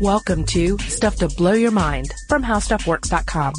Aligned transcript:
Welcome 0.00 0.44
to 0.46 0.78
Stuff 0.78 1.16
to 1.16 1.28
Blow 1.28 1.52
Your 1.52 1.70
Mind 1.70 2.12
from 2.28 2.42
HowStuffWorks.com. 2.42 3.52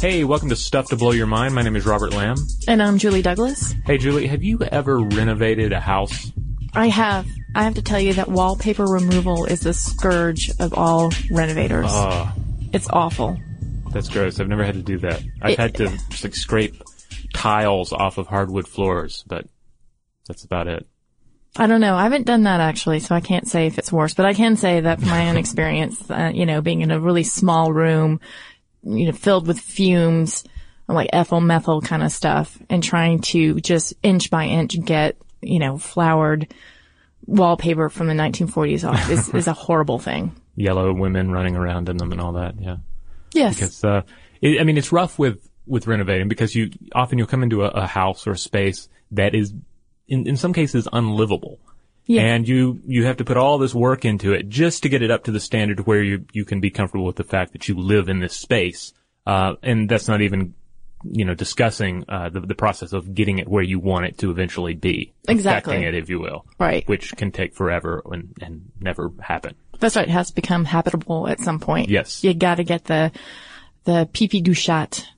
Hey, 0.00 0.24
welcome 0.24 0.48
to 0.48 0.56
Stuff 0.56 0.88
to 0.88 0.96
Blow 0.96 1.12
Your 1.12 1.26
Mind. 1.28 1.54
My 1.54 1.62
name 1.62 1.76
is 1.76 1.86
Robert 1.86 2.12
Lamb. 2.12 2.36
And 2.66 2.82
I'm 2.82 2.98
Julie 2.98 3.22
Douglas. 3.22 3.72
Hey, 3.86 3.98
Julie, 3.98 4.26
have 4.26 4.42
you 4.42 4.58
ever 4.60 4.98
renovated 4.98 5.72
a 5.72 5.78
house? 5.80 6.32
I 6.74 6.88
have. 6.88 7.26
I 7.54 7.62
have 7.62 7.74
to 7.74 7.82
tell 7.82 8.00
you 8.00 8.14
that 8.14 8.28
wallpaper 8.28 8.84
removal 8.84 9.44
is 9.44 9.60
the 9.60 9.72
scourge 9.72 10.50
of 10.58 10.74
all 10.74 11.12
renovators. 11.30 11.86
Oh, 11.88 12.32
it's 12.72 12.88
awful. 12.90 13.38
that's 13.92 14.08
gross. 14.08 14.40
I've 14.40 14.48
never 14.48 14.64
had 14.64 14.74
to 14.74 14.82
do 14.82 14.98
that. 14.98 15.22
I've 15.40 15.52
It- 15.52 15.58
had 15.58 15.74
to 15.76 15.88
just 16.10 16.24
like 16.24 16.34
scrape 16.34 16.82
tiles 17.32 17.92
off 17.92 18.18
of 18.18 18.26
hardwood 18.26 18.66
floors, 18.66 19.22
but 19.28 19.46
that's 20.26 20.44
about 20.44 20.66
it. 20.66 20.86
I 21.56 21.66
don't 21.66 21.80
know. 21.80 21.94
I 21.94 22.04
haven't 22.04 22.26
done 22.26 22.44
that 22.44 22.60
actually, 22.60 23.00
so 23.00 23.14
I 23.14 23.20
can't 23.20 23.46
say 23.46 23.66
if 23.66 23.78
it's 23.78 23.92
worse, 23.92 24.14
but 24.14 24.24
I 24.24 24.32
can 24.32 24.56
say 24.56 24.80
that 24.80 25.00
from 25.00 25.08
my 25.08 25.28
own 25.28 25.36
experience, 25.38 26.10
uh, 26.10 26.30
you 26.32 26.46
know, 26.46 26.62
being 26.62 26.80
in 26.80 26.90
a 26.90 27.00
really 27.00 27.24
small 27.24 27.72
room, 27.72 28.20
you 28.82 29.06
know, 29.06 29.12
filled 29.12 29.46
with 29.46 29.60
fumes, 29.60 30.44
like 30.88 31.10
ethyl 31.12 31.40
methyl 31.40 31.82
kind 31.82 32.02
of 32.02 32.10
stuff, 32.10 32.58
and 32.70 32.82
trying 32.82 33.20
to 33.20 33.60
just 33.60 33.94
inch 34.02 34.30
by 34.30 34.46
inch 34.46 34.82
get, 34.82 35.16
you 35.42 35.58
know, 35.58 35.78
flowered 35.78 36.52
wallpaper 37.26 37.88
from 37.88 38.08
the 38.08 38.14
1940s 38.14 38.88
off 38.88 39.10
is, 39.10 39.28
is 39.30 39.46
a 39.46 39.52
horrible 39.52 39.98
thing. 39.98 40.34
Yellow 40.56 40.92
women 40.92 41.30
running 41.30 41.56
around 41.56 41.88
in 41.88 41.96
them 41.96 42.12
and 42.12 42.20
all 42.20 42.32
that. 42.32 42.60
Yeah. 42.60 42.76
Yes. 43.32 43.54
Because, 43.54 43.84
uh, 43.84 44.02
it, 44.40 44.60
I 44.60 44.64
mean, 44.64 44.76
it's 44.76 44.92
rough 44.92 45.18
with, 45.18 45.48
with 45.66 45.86
renovating 45.86 46.28
because 46.28 46.54
you, 46.54 46.70
often 46.94 47.18
you'll 47.18 47.26
come 47.26 47.42
into 47.42 47.64
a, 47.64 47.68
a 47.68 47.86
house 47.86 48.26
or 48.26 48.32
a 48.32 48.38
space 48.38 48.88
that 49.12 49.34
is, 49.34 49.54
in, 50.12 50.28
in 50.28 50.36
some 50.36 50.52
cases, 50.52 50.86
unlivable. 50.92 51.58
Yeah. 52.04 52.22
And 52.22 52.46
you, 52.46 52.80
you 52.86 53.06
have 53.06 53.16
to 53.18 53.24
put 53.24 53.36
all 53.36 53.58
this 53.58 53.74
work 53.74 54.04
into 54.04 54.32
it 54.32 54.48
just 54.48 54.82
to 54.82 54.88
get 54.88 55.02
it 55.02 55.10
up 55.10 55.24
to 55.24 55.30
the 55.30 55.40
standard 55.40 55.86
where 55.86 56.02
you, 56.02 56.26
you 56.32 56.44
can 56.44 56.60
be 56.60 56.70
comfortable 56.70 57.06
with 57.06 57.16
the 57.16 57.24
fact 57.24 57.52
that 57.52 57.68
you 57.68 57.76
live 57.76 58.08
in 58.08 58.20
this 58.20 58.36
space. 58.36 58.92
Uh, 59.26 59.54
and 59.62 59.88
that's 59.88 60.08
not 60.08 60.20
even, 60.20 60.54
you 61.04 61.24
know, 61.24 61.32
discussing, 61.34 62.04
uh, 62.08 62.28
the, 62.28 62.40
the 62.40 62.54
process 62.54 62.92
of 62.92 63.14
getting 63.14 63.38
it 63.38 63.48
where 63.48 63.62
you 63.62 63.78
want 63.78 64.04
it 64.04 64.18
to 64.18 64.30
eventually 64.30 64.74
be. 64.74 65.14
Exactly. 65.28 65.76
It, 65.76 65.94
if 65.94 66.10
you 66.10 66.20
will. 66.20 66.44
Right. 66.58 66.86
Which 66.88 67.16
can 67.16 67.30
take 67.30 67.54
forever 67.54 68.02
and, 68.10 68.34
and 68.42 68.70
never 68.80 69.12
happen. 69.20 69.54
That's 69.78 69.96
right. 69.96 70.08
It 70.08 70.12
has 70.12 70.28
to 70.28 70.34
become 70.34 70.64
habitable 70.64 71.28
at 71.28 71.40
some 71.40 71.60
point. 71.60 71.88
Yes. 71.88 72.22
You 72.22 72.34
gotta 72.34 72.64
get 72.64 72.84
the, 72.84 73.12
the 73.84 74.08
pee 74.12 74.28
pee 74.28 74.40
du 74.40 74.54
chat 74.54 75.08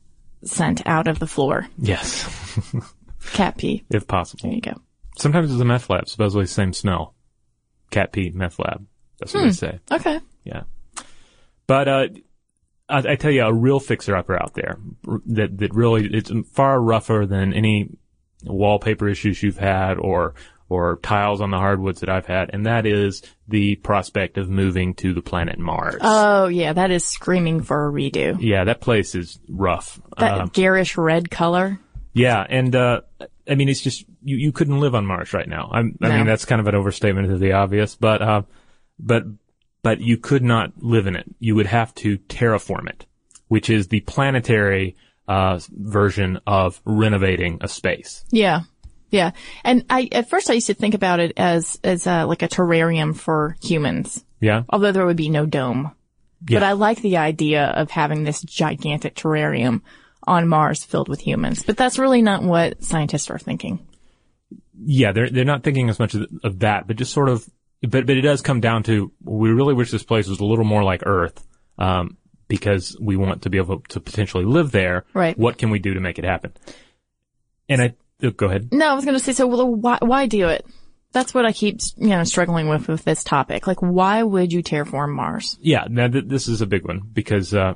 scent 0.44 0.86
out 0.86 1.08
of 1.08 1.18
the 1.18 1.26
floor. 1.26 1.66
Yes. 1.78 2.28
Cat 3.32 3.56
pee. 3.56 3.84
if 3.90 4.06
possible. 4.06 4.42
There 4.42 4.54
you 4.54 4.60
go. 4.60 4.80
Sometimes 5.16 5.52
it's 5.52 5.60
a 5.60 5.64
meth 5.64 5.88
lab, 5.90 6.08
supposedly 6.08 6.44
the 6.44 6.48
same 6.48 6.72
smell. 6.72 7.14
Cat 7.90 8.12
pee, 8.12 8.30
meth 8.30 8.58
lab. 8.58 8.86
That's 9.20 9.32
what 9.34 9.44
they 9.44 9.50
say. 9.52 9.78
Okay. 9.90 10.20
Yeah. 10.44 10.62
But, 11.66 11.88
uh, 11.88 12.06
I, 12.88 12.98
I 13.12 13.16
tell 13.16 13.30
you, 13.30 13.42
a 13.42 13.52
real 13.52 13.80
fixer-upper 13.80 14.40
out 14.40 14.54
there 14.54 14.78
that, 15.26 15.56
that 15.58 15.72
really, 15.74 16.06
it's 16.12 16.30
far 16.52 16.80
rougher 16.80 17.26
than 17.26 17.52
any 17.54 17.90
wallpaper 18.44 19.08
issues 19.08 19.42
you've 19.42 19.56
had 19.56 19.94
or, 19.98 20.34
or 20.68 20.98
tiles 21.02 21.40
on 21.40 21.50
the 21.50 21.56
hardwoods 21.56 22.00
that 22.00 22.08
I've 22.10 22.26
had, 22.26 22.50
and 22.52 22.66
that 22.66 22.84
is 22.84 23.22
the 23.48 23.76
prospect 23.76 24.36
of 24.36 24.50
moving 24.50 24.94
to 24.96 25.14
the 25.14 25.22
planet 25.22 25.58
Mars. 25.58 25.96
Oh 26.02 26.48
yeah, 26.48 26.72
that 26.72 26.90
is 26.90 27.04
screaming 27.06 27.62
for 27.62 27.88
a 27.88 27.92
redo. 27.92 28.36
yeah, 28.40 28.64
that 28.64 28.80
place 28.80 29.14
is 29.14 29.38
rough. 29.48 30.00
That 30.18 30.40
Um, 30.40 30.48
garish 30.52 30.96
red 30.98 31.30
color. 31.30 31.78
Yeah, 32.12 32.44
and 32.48 32.74
uh 32.76 33.00
I 33.48 33.54
mean 33.54 33.68
it's 33.68 33.80
just 33.80 34.04
you 34.22 34.36
you 34.36 34.52
couldn't 34.52 34.80
live 34.80 34.94
on 34.94 35.06
Mars 35.06 35.32
right 35.32 35.48
now. 35.48 35.68
I'm, 35.72 35.96
I 36.00 36.08
No. 36.08 36.16
mean 36.16 36.26
that's 36.26 36.44
kind 36.44 36.60
of 36.60 36.66
an 36.66 36.74
overstatement 36.74 37.30
of 37.30 37.40
the 37.40 37.52
obvious, 37.52 37.94
but 37.94 38.22
uh 38.22 38.42
but 38.98 39.24
but 39.82 40.00
you 40.00 40.16
could 40.16 40.42
not 40.42 40.72
live 40.78 41.06
in 41.06 41.16
it. 41.16 41.26
You 41.38 41.54
would 41.56 41.66
have 41.66 41.94
to 41.96 42.16
terraform 42.18 42.88
it, 42.88 43.06
which 43.48 43.68
is 43.70 43.88
the 43.88 44.00
planetary 44.00 44.96
uh 45.28 45.58
version 45.70 46.40
of 46.46 46.80
renovating 46.84 47.58
a 47.60 47.68
space. 47.68 48.24
Yeah. 48.30 48.60
Yeah. 49.10 49.30
And 49.62 49.84
I, 49.88 50.08
at 50.10 50.28
first 50.28 50.50
I 50.50 50.54
used 50.54 50.66
to 50.66 50.74
think 50.74 50.94
about 50.94 51.20
it 51.20 51.34
as, 51.36 51.78
as, 51.84 52.04
uh, 52.04 52.26
like 52.26 52.42
a 52.42 52.48
terrarium 52.48 53.14
for 53.16 53.56
humans. 53.62 54.24
Yeah? 54.40 54.64
Although 54.68 54.90
there 54.90 55.06
would 55.06 55.16
be 55.16 55.28
no 55.28 55.46
dome. 55.46 55.92
Yeah. 56.48 56.58
But 56.58 56.66
I 56.66 56.72
like 56.72 57.00
the 57.00 57.18
idea 57.18 57.64
of 57.64 57.90
having 57.92 58.24
this 58.24 58.42
gigantic 58.42 59.14
terrarium 59.14 59.82
on 60.26 60.48
Mars 60.48 60.84
filled 60.84 61.08
with 61.08 61.20
humans. 61.20 61.62
But 61.62 61.76
that's 61.76 61.98
really 61.98 62.22
not 62.22 62.42
what 62.42 62.82
scientists 62.82 63.30
are 63.30 63.38
thinking. 63.38 63.86
Yeah, 64.84 65.12
they're 65.12 65.30
they're 65.30 65.44
not 65.44 65.62
thinking 65.62 65.88
as 65.88 65.98
much 65.98 66.14
of, 66.14 66.26
of 66.42 66.58
that, 66.60 66.86
but 66.86 66.96
just 66.96 67.12
sort 67.12 67.28
of 67.28 67.48
but 67.82 68.06
but 68.06 68.16
it 68.16 68.22
does 68.22 68.42
come 68.42 68.60
down 68.60 68.82
to 68.84 69.12
we 69.22 69.50
really 69.50 69.74
wish 69.74 69.90
this 69.90 70.02
place 70.02 70.26
was 70.26 70.40
a 70.40 70.44
little 70.44 70.64
more 70.64 70.82
like 70.82 71.02
Earth. 71.06 71.46
Um 71.78 72.16
because 72.48 72.96
we 73.00 73.16
want 73.16 73.42
to 73.42 73.50
be 73.50 73.58
able 73.58 73.80
to 73.80 74.00
potentially 74.00 74.44
live 74.44 74.70
there. 74.70 75.04
Right. 75.14 75.36
What 75.38 75.58
can 75.58 75.70
we 75.70 75.78
do 75.78 75.94
to 75.94 76.00
make 76.00 76.18
it 76.18 76.24
happen? 76.24 76.52
And 77.68 77.80
I 77.80 77.94
oh, 78.22 78.30
go 78.30 78.46
ahead. 78.46 78.72
No, 78.72 78.90
I 78.90 78.94
was 78.94 79.04
going 79.04 79.16
to 79.16 79.24
say, 79.24 79.32
so 79.32 79.46
well, 79.46 79.66
why, 79.66 79.98
why 80.00 80.26
do 80.26 80.48
it? 80.48 80.66
That's 81.12 81.32
what 81.32 81.46
I 81.46 81.52
keep, 81.52 81.80
you 81.96 82.08
know, 82.08 82.24
struggling 82.24 82.68
with 82.68 82.88
with 82.88 83.04
this 83.04 83.22
topic. 83.22 83.66
Like, 83.66 83.80
why 83.80 84.22
would 84.22 84.52
you 84.52 84.62
terraform 84.62 85.14
Mars? 85.14 85.56
Yeah, 85.60 85.86
now 85.88 86.08
th- 86.08 86.24
this 86.26 86.48
is 86.48 86.60
a 86.60 86.66
big 86.66 86.84
one 86.84 87.00
because 87.12 87.54
uh, 87.54 87.74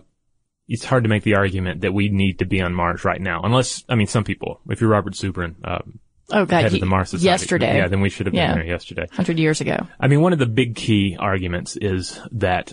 it's 0.68 0.84
hard 0.84 1.04
to 1.04 1.08
make 1.08 1.22
the 1.22 1.34
argument 1.34 1.80
that 1.80 1.92
we 1.94 2.08
need 2.10 2.38
to 2.40 2.44
be 2.44 2.60
on 2.60 2.74
Mars 2.74 3.04
right 3.04 3.20
now, 3.20 3.40
unless 3.42 3.84
I 3.88 3.94
mean 3.94 4.06
some 4.06 4.24
people. 4.24 4.60
If 4.68 4.80
you're 4.80 4.90
Robert 4.90 5.14
Zubrin, 5.14 5.54
um, 5.64 5.98
Oh 6.30 6.44
God, 6.44 6.62
head 6.62 6.74
of 6.74 6.80
the 6.80 6.84
Mars 6.86 7.08
Society, 7.08 7.24
yesterday, 7.24 7.78
yeah, 7.78 7.88
then 7.88 8.02
we 8.02 8.10
should 8.10 8.26
have 8.26 8.32
been 8.34 8.40
Yeah. 8.42 8.54
there 8.54 8.66
yesterday. 8.66 9.06
hundred 9.10 9.38
years 9.38 9.60
ago. 9.62 9.86
I 9.98 10.08
mean, 10.08 10.20
one 10.20 10.34
of 10.34 10.38
the 10.38 10.46
big 10.46 10.74
key 10.76 11.16
arguments 11.18 11.76
is 11.76 12.20
that 12.32 12.72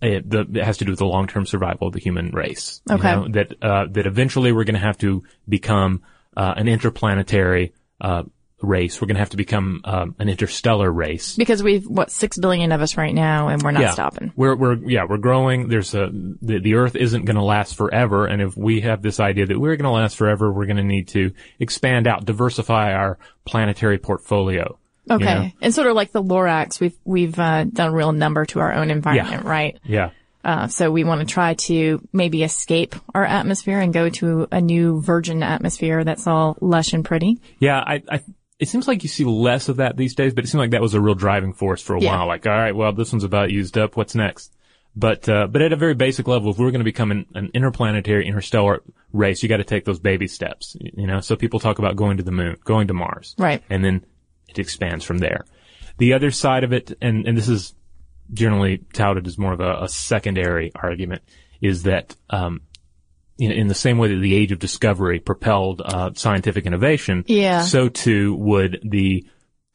it, 0.00 0.28
the, 0.30 0.40
it 0.42 0.62
has 0.64 0.78
to 0.78 0.84
do 0.84 0.92
with 0.92 0.98
the 1.00 1.06
long-term 1.06 1.46
survival 1.46 1.88
of 1.88 1.94
the 1.94 1.98
human 2.00 2.30
race. 2.30 2.80
you 2.88 2.94
Okay. 2.96 3.10
know, 3.12 3.28
that 3.30 3.54
uh, 3.62 3.86
that 3.90 4.06
eventually 4.06 4.52
we're 4.52 4.64
going 4.64 4.74
to 4.74 4.80
have 4.86 4.98
to 4.98 5.24
become 5.48 6.02
uh, 6.36 6.54
an 6.56 6.68
interplanetary 6.68 7.72
uh, 8.00 8.22
race. 8.62 9.00
We're 9.00 9.06
going 9.06 9.16
to 9.16 9.20
have 9.20 9.30
to 9.30 9.36
become 9.36 9.82
um, 9.84 10.14
an 10.18 10.28
interstellar 10.28 10.90
race. 10.90 11.36
Because 11.36 11.62
we've 11.62 11.86
what 11.86 12.10
six 12.10 12.38
billion 12.38 12.72
of 12.72 12.80
us 12.80 12.96
right 12.96 13.14
now, 13.14 13.48
and 13.48 13.62
we're 13.62 13.70
not 13.70 13.82
yeah. 13.82 13.90
stopping. 13.92 14.32
We're 14.36 14.56
we're 14.56 14.76
yeah 14.76 15.04
we're 15.08 15.18
growing. 15.18 15.68
There's 15.68 15.94
a 15.94 16.10
the, 16.12 16.58
the 16.58 16.74
Earth 16.74 16.96
isn't 16.96 17.24
going 17.24 17.36
to 17.36 17.42
last 17.42 17.74
forever, 17.74 18.26
and 18.26 18.40
if 18.40 18.56
we 18.56 18.80
have 18.82 19.02
this 19.02 19.20
idea 19.20 19.46
that 19.46 19.58
we're 19.58 19.76
going 19.76 19.84
to 19.84 19.90
last 19.90 20.16
forever, 20.16 20.52
we're 20.52 20.66
going 20.66 20.78
to 20.78 20.82
need 20.84 21.08
to 21.08 21.32
expand 21.58 22.06
out, 22.06 22.24
diversify 22.24 22.92
our 22.92 23.18
planetary 23.44 23.98
portfolio. 23.98 24.78
you 25.06 25.16
Okay, 25.16 25.24
know? 25.24 25.50
and 25.60 25.74
sort 25.74 25.88
of 25.88 25.94
like 25.94 26.12
the 26.12 26.22
Lorax, 26.22 26.80
we've 26.80 26.96
we've 27.04 27.38
uh, 27.38 27.64
done 27.64 27.88
a 27.88 27.92
real 27.92 28.12
number 28.12 28.46
to 28.46 28.60
our 28.60 28.72
own 28.72 28.90
environment, 28.90 29.44
right? 29.44 29.78
Yeah. 29.84 30.10
Uh, 30.46 30.68
so 30.68 30.92
we 30.92 31.02
want 31.02 31.20
to 31.20 31.26
try 31.26 31.54
to 31.54 32.00
maybe 32.12 32.44
escape 32.44 32.94
our 33.12 33.24
atmosphere 33.24 33.80
and 33.80 33.92
go 33.92 34.08
to 34.08 34.46
a 34.52 34.60
new 34.60 35.00
virgin 35.00 35.42
atmosphere 35.42 36.04
that's 36.04 36.28
all 36.28 36.56
lush 36.60 36.92
and 36.92 37.04
pretty. 37.04 37.40
Yeah, 37.58 37.78
I, 37.78 38.00
I, 38.08 38.20
it 38.58 38.68
seems 38.68 38.88
like 38.88 39.02
you 39.02 39.08
see 39.08 39.24
less 39.24 39.68
of 39.68 39.76
that 39.76 39.96
these 39.96 40.14
days, 40.14 40.32
but 40.34 40.44
it 40.44 40.48
seemed 40.48 40.60
like 40.60 40.70
that 40.70 40.80
was 40.80 40.94
a 40.94 41.00
real 41.00 41.14
driving 41.14 41.52
force 41.52 41.82
for 41.82 41.94
a 41.96 42.00
Yeah. 42.00 42.16
while. 42.16 42.26
Like, 42.26 42.46
all 42.46 42.52
right, 42.52 42.74
well, 42.74 42.92
this 42.92 43.12
one's 43.12 43.24
about 43.24 43.50
used 43.50 43.76
up. 43.76 43.96
What's 43.96 44.14
next? 44.14 44.52
But, 44.98 45.28
uh, 45.28 45.46
but 45.48 45.60
at 45.60 45.74
a 45.74 45.76
very 45.76 45.94
basic 45.94 46.26
level, 46.26 46.50
if 46.50 46.58
we're 46.58 46.70
going 46.70 46.80
to 46.80 46.84
become 46.84 47.10
an, 47.10 47.26
an 47.34 47.50
interplanetary, 47.52 48.26
interstellar 48.26 48.82
race, 49.12 49.42
you 49.42 49.48
got 49.50 49.58
to 49.58 49.64
take 49.64 49.84
those 49.84 49.98
baby 50.00 50.26
steps, 50.26 50.74
you 50.80 51.06
know? 51.06 51.20
So 51.20 51.36
people 51.36 51.60
talk 51.60 51.78
about 51.78 51.96
going 51.96 52.16
to 52.16 52.22
the 52.22 52.32
moon, 52.32 52.56
going 52.64 52.86
to 52.88 52.94
Mars. 52.94 53.34
Right. 53.36 53.62
And 53.68 53.84
then 53.84 54.06
it 54.48 54.58
expands 54.58 55.04
from 55.04 55.18
there. 55.18 55.44
The 55.98 56.14
other 56.14 56.30
side 56.30 56.64
of 56.64 56.72
it, 56.72 56.96
and, 57.02 57.26
and 57.26 57.36
this 57.36 57.48
is 57.48 57.74
generally 58.32 58.78
touted 58.94 59.26
as 59.26 59.36
more 59.36 59.52
of 59.52 59.60
a, 59.60 59.82
a 59.82 59.88
secondary 59.88 60.72
argument, 60.74 61.20
is 61.60 61.82
that, 61.82 62.16
um, 62.30 62.62
in, 63.38 63.52
in 63.52 63.66
the 63.68 63.74
same 63.74 63.98
way 63.98 64.08
that 64.08 64.20
the 64.20 64.34
age 64.34 64.52
of 64.52 64.58
discovery 64.58 65.18
propelled 65.20 65.82
uh, 65.84 66.10
scientific 66.14 66.66
innovation, 66.66 67.24
Yeah. 67.26 67.62
so 67.62 67.88
too 67.88 68.34
would 68.36 68.80
the 68.82 69.26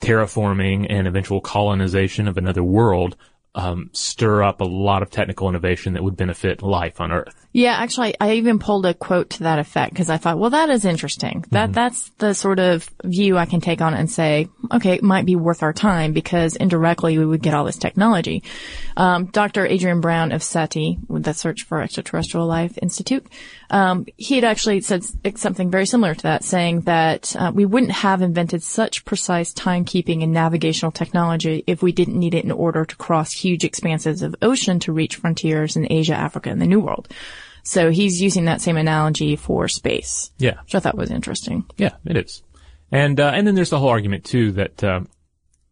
terraforming 0.01 0.87
and 0.89 1.07
eventual 1.07 1.41
colonization 1.41 2.27
of 2.27 2.37
another 2.37 2.63
world 2.63 3.15
um, 3.53 3.89
stir 3.91 4.41
up 4.43 4.61
a 4.61 4.65
lot 4.65 5.03
of 5.03 5.09
technical 5.11 5.49
innovation 5.49 5.93
that 5.93 6.03
would 6.03 6.15
benefit 6.15 6.61
life 6.63 7.01
on 7.01 7.11
Earth. 7.11 7.35
Yeah, 7.51 7.73
actually, 7.73 8.15
I 8.19 8.33
even 8.35 8.59
pulled 8.59 8.85
a 8.85 8.93
quote 8.93 9.31
to 9.31 9.43
that 9.43 9.59
effect 9.59 9.91
because 9.93 10.09
I 10.09 10.15
thought, 10.15 10.39
well, 10.39 10.51
that 10.51 10.69
is 10.69 10.85
interesting. 10.85 11.43
That 11.51 11.73
that's 11.73 12.09
the 12.17 12.33
sort 12.33 12.59
of 12.59 12.89
view 13.03 13.37
I 13.37 13.45
can 13.45 13.59
take 13.59 13.81
on 13.81 13.93
it 13.93 13.99
and 13.99 14.09
say, 14.09 14.47
okay, 14.73 14.94
it 14.94 15.03
might 15.03 15.25
be 15.25 15.35
worth 15.35 15.63
our 15.63 15.73
time 15.73 16.13
because 16.13 16.56
indirectly 16.56 17.18
we 17.18 17.25
would 17.25 17.41
get 17.41 17.53
all 17.53 17.65
this 17.65 17.77
technology. 17.77 18.44
Um, 18.97 19.25
Dr. 19.25 19.65
Adrian 19.65 20.01
Brown 20.01 20.31
of 20.31 20.41
SETI, 20.44 20.97
with 21.07 21.23
the 21.23 21.33
Search 21.33 21.63
for 21.63 21.81
Extraterrestrial 21.81 22.45
Life 22.47 22.77
Institute, 22.81 23.25
um, 23.69 24.06
he 24.18 24.35
had 24.35 24.44
actually 24.44 24.81
said 24.81 25.03
something 25.35 25.71
very 25.71 25.85
similar 25.85 26.13
to 26.15 26.23
that, 26.23 26.44
saying 26.44 26.81
that 26.81 27.35
uh, 27.38 27.51
we 27.53 27.65
wouldn't 27.65 27.91
have 27.91 28.21
invented 28.21 28.63
such 28.63 29.06
precise 29.06 29.53
timekeeping 29.53 30.23
and 30.23 30.33
navigational 30.33 30.91
technology 30.91 31.63
if 31.67 31.81
we 31.81 31.91
didn't 31.91 32.19
need 32.19 32.33
it 32.33 32.44
in 32.45 32.51
order 32.51 32.85
to 32.85 32.95
cross 32.95 33.31
huge 33.31 33.63
expanses 33.63 34.21
of 34.21 34.35
ocean 34.41 34.79
to 34.79 34.91
reach 34.94 35.15
frontiers 35.15 35.75
in 35.75 35.91
Asia, 35.91 36.13
Africa, 36.15 36.50
and 36.50 36.62
the 36.62 36.67
New 36.67 36.79
World. 36.79 37.07
So 37.63 37.91
he's 37.91 38.21
using 38.21 38.45
that 38.45 38.59
same 38.59 38.75
analogy 38.77 39.35
for 39.35 39.67
space, 39.67 40.31
Yeah, 40.39 40.62
which 40.63 40.74
I 40.75 40.79
thought 40.79 40.97
was 40.97 41.12
interesting. 41.12 41.65
yeah, 41.77 41.91
it 42.06 42.17
is. 42.17 42.41
And 42.91 43.19
uh, 43.19 43.31
and 43.33 43.47
then 43.47 43.55
there's 43.55 43.69
the 43.69 43.79
whole 43.79 43.89
argument 43.89 44.25
too 44.25 44.51
that 44.53 44.83
uh, 44.83 45.01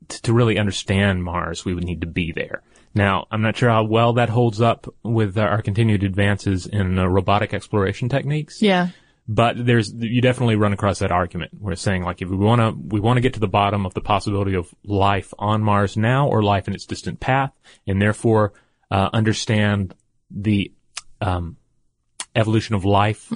t- 0.07 0.19
to 0.23 0.33
really 0.33 0.57
understand 0.57 1.23
Mars, 1.23 1.65
we 1.65 1.73
would 1.73 1.83
need 1.83 2.01
to 2.01 2.07
be 2.07 2.31
there. 2.31 2.61
Now, 2.95 3.27
I'm 3.29 3.41
not 3.41 3.57
sure 3.57 3.69
how 3.69 3.83
well 3.83 4.13
that 4.13 4.29
holds 4.29 4.61
up 4.61 4.87
with 5.03 5.37
uh, 5.37 5.41
our 5.41 5.61
continued 5.61 6.03
advances 6.03 6.65
in 6.65 6.97
uh, 6.97 7.05
robotic 7.05 7.53
exploration 7.53 8.09
techniques. 8.09 8.61
Yeah. 8.61 8.89
But 9.27 9.63
there's 9.63 9.93
you 9.93 10.21
definitely 10.21 10.55
run 10.55 10.73
across 10.73 10.99
that 10.99 11.11
argument. 11.11 11.51
We're 11.59 11.75
saying 11.75 12.03
like 12.03 12.21
if 12.21 12.29
we 12.29 12.37
want 12.37 12.61
to 12.61 12.95
we 12.95 12.99
want 12.99 13.17
to 13.17 13.21
get 13.21 13.35
to 13.35 13.39
the 13.39 13.47
bottom 13.47 13.85
of 13.85 13.93
the 13.93 14.01
possibility 14.01 14.55
of 14.55 14.73
life 14.83 15.33
on 15.37 15.61
Mars 15.61 15.95
now 15.95 16.27
or 16.27 16.41
life 16.41 16.67
in 16.67 16.73
its 16.73 16.85
distant 16.85 17.19
path, 17.19 17.51
and 17.85 18.01
therefore 18.01 18.53
uh, 18.89 19.09
understand 19.13 19.93
the 20.31 20.71
um, 21.21 21.57
evolution 22.35 22.73
of 22.73 22.85
life 22.85 23.31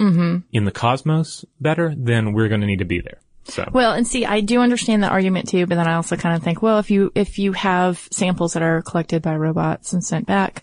in 0.50 0.64
the 0.64 0.72
cosmos 0.72 1.44
better, 1.60 1.94
then 1.96 2.32
we're 2.32 2.48
going 2.48 2.60
to 2.60 2.66
need 2.66 2.80
to 2.80 2.84
be 2.84 3.00
there. 3.00 3.20
So 3.46 3.68
Well, 3.72 3.92
and 3.92 4.06
see, 4.06 4.24
I 4.24 4.40
do 4.40 4.60
understand 4.60 5.02
that 5.02 5.12
argument 5.12 5.48
too, 5.48 5.66
but 5.66 5.74
then 5.76 5.86
I 5.86 5.94
also 5.94 6.16
kind 6.16 6.34
of 6.36 6.42
think, 6.42 6.62
well, 6.62 6.78
if 6.78 6.90
you, 6.90 7.12
if 7.14 7.38
you 7.38 7.52
have 7.52 8.06
samples 8.10 8.54
that 8.54 8.62
are 8.62 8.82
collected 8.82 9.22
by 9.22 9.36
robots 9.36 9.92
and 9.92 10.02
sent 10.02 10.26
back, 10.26 10.62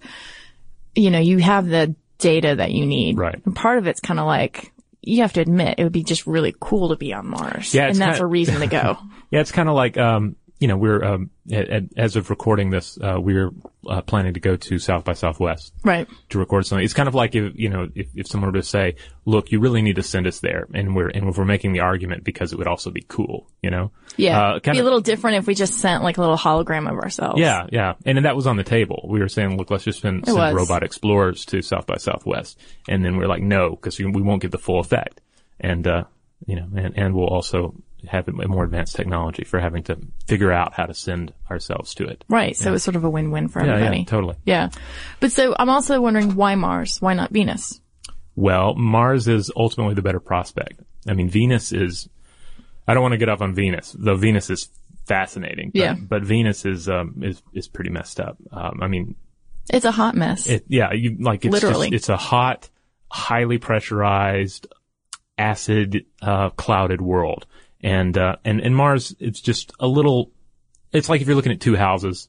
you 0.96 1.12
know, 1.12 1.20
you 1.20 1.38
have 1.38 1.68
the 1.68 1.96
data 2.18 2.56
that 2.56 2.72
you 2.72 2.86
need. 2.86 3.18
Right. 3.18 3.40
And 3.46 3.56
part 3.56 3.78
of 3.78 3.88
it's 3.88 4.00
kind 4.00 4.20
of 4.20 4.26
like, 4.26 4.72
you 5.04 5.22
have 5.24 5.34
to 5.34 5.42
admit 5.42 5.76
it 5.80 5.84
would 5.84 5.92
be 5.92 6.04
just 6.04 6.28
really 6.28 6.54
cool 6.60 6.90
to 6.90 6.96
be 6.96 7.14
on 7.14 7.28
Mars. 7.28 7.74
Yeah, 7.74 7.88
And 7.88 7.96
that's 7.96 8.18
kinda- 8.18 8.24
a 8.24 8.28
reason 8.28 8.60
to 8.62 8.68
go. 8.68 8.98
Yeah, 9.32 9.40
it's 9.40 9.54
kind 9.54 9.70
of 9.70 9.76
like, 9.76 9.98
um, 9.98 10.36
you 10.62 10.68
know, 10.68 10.78
we're, 10.78 11.04
um, 11.04 11.32
at, 11.52 11.70
at, 11.70 11.84
as 11.98 12.16
of 12.16 12.30
recording 12.30 12.70
this, 12.70 12.96
uh, 13.02 13.20
we're 13.20 13.50
uh, 13.90 14.02
planning 14.02 14.36
to 14.36 14.40
go 14.40 14.56
to 14.56 14.78
South 14.78 15.04
by 15.04 15.14
Southwest 15.14 15.74
right. 15.84 16.08
to 16.30 16.38
record 16.38 16.68
something. 16.68 16.86
It's 16.86 16.94
kind 16.94 17.10
of 17.10 17.16
like 17.16 17.34
if, 17.34 17.54
you 17.56 17.68
know, 17.68 17.90
if, 17.96 18.10
if 18.14 18.28
someone 18.28 18.52
were 18.52 18.60
to 18.60 18.64
say, 18.64 18.96
look, 19.26 19.52
you 19.52 19.60
really 19.60 19.82
need 19.82 19.96
to 19.96 20.04
send 20.04 20.28
us 20.28 20.40
there. 20.40 20.68
And 20.72 20.96
we're, 20.96 21.10
and 21.10 21.28
if 21.28 21.36
we're 21.36 21.46
making 21.46 21.74
the 21.74 21.80
argument 21.80 22.24
because 22.24 22.54
it 22.54 22.60
would 22.60 22.68
also 22.68 22.92
be 22.92 23.02
cool, 23.02 23.48
you 23.64 23.72
know? 23.72 23.90
Yeah. 24.18 24.40
Uh, 24.40 24.60
kind 24.60 24.76
be 24.76 24.82
a 24.82 24.84
little 24.84 25.02
different 25.02 25.38
if 25.38 25.48
we 25.48 25.56
just 25.56 25.80
sent 25.80 26.04
like 26.04 26.18
a 26.18 26.22
little 26.22 26.38
hologram 26.38 26.88
of 26.88 26.96
ourselves. 27.00 27.40
Yeah, 27.40 27.66
yeah. 27.72 27.96
And 28.06 28.16
then 28.16 28.24
that 28.26 28.36
was 28.36 28.46
on 28.46 28.56
the 28.56 28.64
table. 28.64 29.08
We 29.10 29.20
were 29.20 29.30
saying, 29.30 29.58
look, 29.58 29.72
let's 29.72 29.84
just 29.84 30.02
send, 30.02 30.28
send 30.28 30.56
robot 30.56 30.84
explorers 30.84 31.44
to 31.46 31.64
South 31.64 31.88
by 31.88 31.98
Southwest. 31.98 32.60
And 32.88 33.04
then 33.04 33.18
we're 33.18 33.28
like, 33.28 33.42
no, 33.42 33.72
because 33.72 33.98
we, 33.98 34.06
we 34.06 34.22
won't 34.22 34.44
get 34.44 34.52
the 34.52 34.60
full 34.60 34.80
effect. 34.80 35.22
And, 35.60 35.88
uh, 35.88 36.04
you 36.46 36.56
know, 36.56 36.68
and, 36.76 36.96
and 36.98 37.16
we'll 37.16 37.28
also 37.28 37.74
have 38.08 38.28
a 38.28 38.32
more 38.48 38.64
advanced 38.64 38.96
technology 38.96 39.44
for 39.44 39.60
having 39.60 39.84
to 39.84 39.98
figure 40.28 40.52
out 40.52 40.74
how 40.74 40.86
to 40.86 40.94
send 40.94 41.34
ourselves 41.50 41.94
to 41.96 42.06
it. 42.06 42.24
Right. 42.28 42.56
So 42.56 42.74
it's 42.74 42.84
sort 42.84 42.96
of 42.96 43.04
a 43.04 43.10
win-win 43.10 43.48
for 43.48 43.64
Yeah, 43.64 43.74
everybody. 43.74 43.98
yeah, 44.00 44.04
totally. 44.06 44.36
Yeah. 44.46 44.70
But 45.20 45.32
so 45.32 45.56
I'm 45.58 45.70
also 45.70 46.02
wondering 46.02 46.36
why 46.36 46.56
Mars? 46.56 46.98
Why 47.02 47.14
not 47.14 47.32
Venus? 47.32 47.80
Well, 48.36 48.74
Mars 48.76 49.28
is 49.28 49.52
ultimately 49.56 49.94
the 49.96 50.02
better 50.02 50.20
prospect. 50.20 50.80
I 51.08 51.14
mean, 51.14 51.30
Venus 51.30 51.72
is, 51.72 52.08
I 52.88 52.94
don't 52.94 53.04
want 53.04 53.14
to 53.14 53.18
get 53.18 53.30
off 53.30 53.42
on 53.42 53.54
Venus, 53.54 53.96
though 53.98 54.16
Venus 54.16 54.50
is 54.50 54.70
fascinating. 55.06 55.72
But, 55.74 55.80
Yeah. 55.80 55.96
But 56.00 56.24
Venus 56.24 56.66
is, 56.66 56.88
um, 56.90 57.22
is, 57.24 57.42
is 57.54 57.68
pretty 57.68 57.90
messed 57.90 58.20
up. 58.20 58.38
Um, 58.52 58.80
I 58.82 58.88
mean, 58.88 59.16
It's 59.70 59.86
a 59.86 59.92
hot 59.92 60.16
mess. 60.16 60.48
It, 60.48 60.66
yeah, 60.68 60.94
you 60.94 61.18
like 61.20 61.44
it's 61.46 61.52
Literally. 61.52 61.90
just, 61.90 62.04
it's 62.04 62.10
a 62.10 62.18
hot, 62.18 62.70
highly 63.12 63.58
pressurized, 63.58 64.68
acid 65.38 66.06
uh, 66.22 66.50
clouded 66.52 67.02
world, 67.02 67.46
and 67.84 68.18
uh, 68.18 68.36
and 68.46 68.60
and 68.62 68.76
Mars, 68.76 69.16
it's 69.20 69.42
just 69.42 69.72
a 69.80 69.88
little. 69.88 70.32
It's 70.92 71.10
like 71.10 71.22
if 71.22 71.28
you're 71.28 71.36
looking 71.36 71.52
at 71.54 71.62
two 71.62 71.76
houses, 71.76 72.28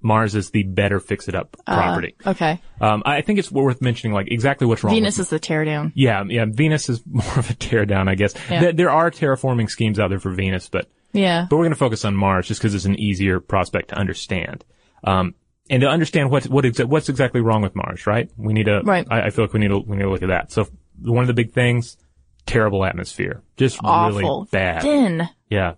Mars 0.00 0.34
is 0.34 0.50
the 0.50 0.62
better 0.62 1.00
fix 1.00 1.28
it 1.28 1.34
up 1.34 1.56
property. 1.66 2.14
okay. 2.26 2.60
Um, 2.80 3.02
I 3.04 3.20
think 3.22 3.38
it's 3.38 3.50
worth 3.50 3.82
mentioning 3.82 4.14
like 4.14 4.28
exactly 4.30 4.66
what's 4.66 4.84
wrong. 4.84 4.94
Venus 4.94 5.18
is 5.18 5.30
the 5.30 5.40
teardown. 5.40 5.92
yeah, 5.94 6.22
yeah. 6.28 6.44
Venus 6.48 6.88
is 6.88 7.02
more 7.10 7.24
of 7.38 7.50
a 7.50 7.54
teardown, 7.54 8.08
I 8.08 8.14
guess. 8.14 8.34
Yeah. 8.50 8.60
There, 8.60 8.72
there 8.72 8.90
are 8.90 9.10
terraforming 9.10 9.68
schemes 9.70 9.98
out 9.98 10.10
there 10.10 10.20
for 10.20 10.30
Venus, 10.30 10.68
but 10.68 10.88
Yeah. 11.12 11.46
but 11.50 11.56
we're 11.56 11.64
going 11.64 11.72
to 11.72 11.78
focus 11.78 12.04
on 12.04 12.14
Mars 12.14 12.46
just 12.48 12.60
because 12.60 12.74
it's 12.74 12.84
an 12.84 12.98
easier 12.98 13.40
prospect 13.40 13.88
to 13.88 13.96
understand. 13.96 14.64
Um, 15.02 15.34
and 15.70 15.80
to 15.80 15.88
understand 15.88 16.30
what 16.30 16.44
what 16.44 16.64
exa- 16.64 16.84
what's 16.86 17.08
exactly 17.08 17.40
wrong 17.40 17.62
with 17.62 17.74
Mars, 17.74 18.06
right? 18.06 18.30
We 18.36 18.52
need 18.52 18.66
to. 18.66 18.82
Right. 18.84 19.06
I, 19.10 19.22
I 19.22 19.30
feel 19.30 19.44
like 19.44 19.54
we 19.54 19.60
need 19.60 19.68
to 19.68 19.78
we 19.78 19.96
need 19.96 20.02
to 20.04 20.10
look 20.10 20.22
at 20.22 20.28
that. 20.28 20.52
So 20.52 20.66
one 21.02 21.22
of 21.22 21.26
the 21.26 21.34
big 21.34 21.52
things, 21.52 21.96
terrible 22.46 22.84
atmosphere, 22.84 23.42
just 23.56 23.78
Awful. 23.82 24.18
really 24.18 24.48
bad. 24.50 24.82
Thin. 24.82 25.28
Yeah. 25.50 25.74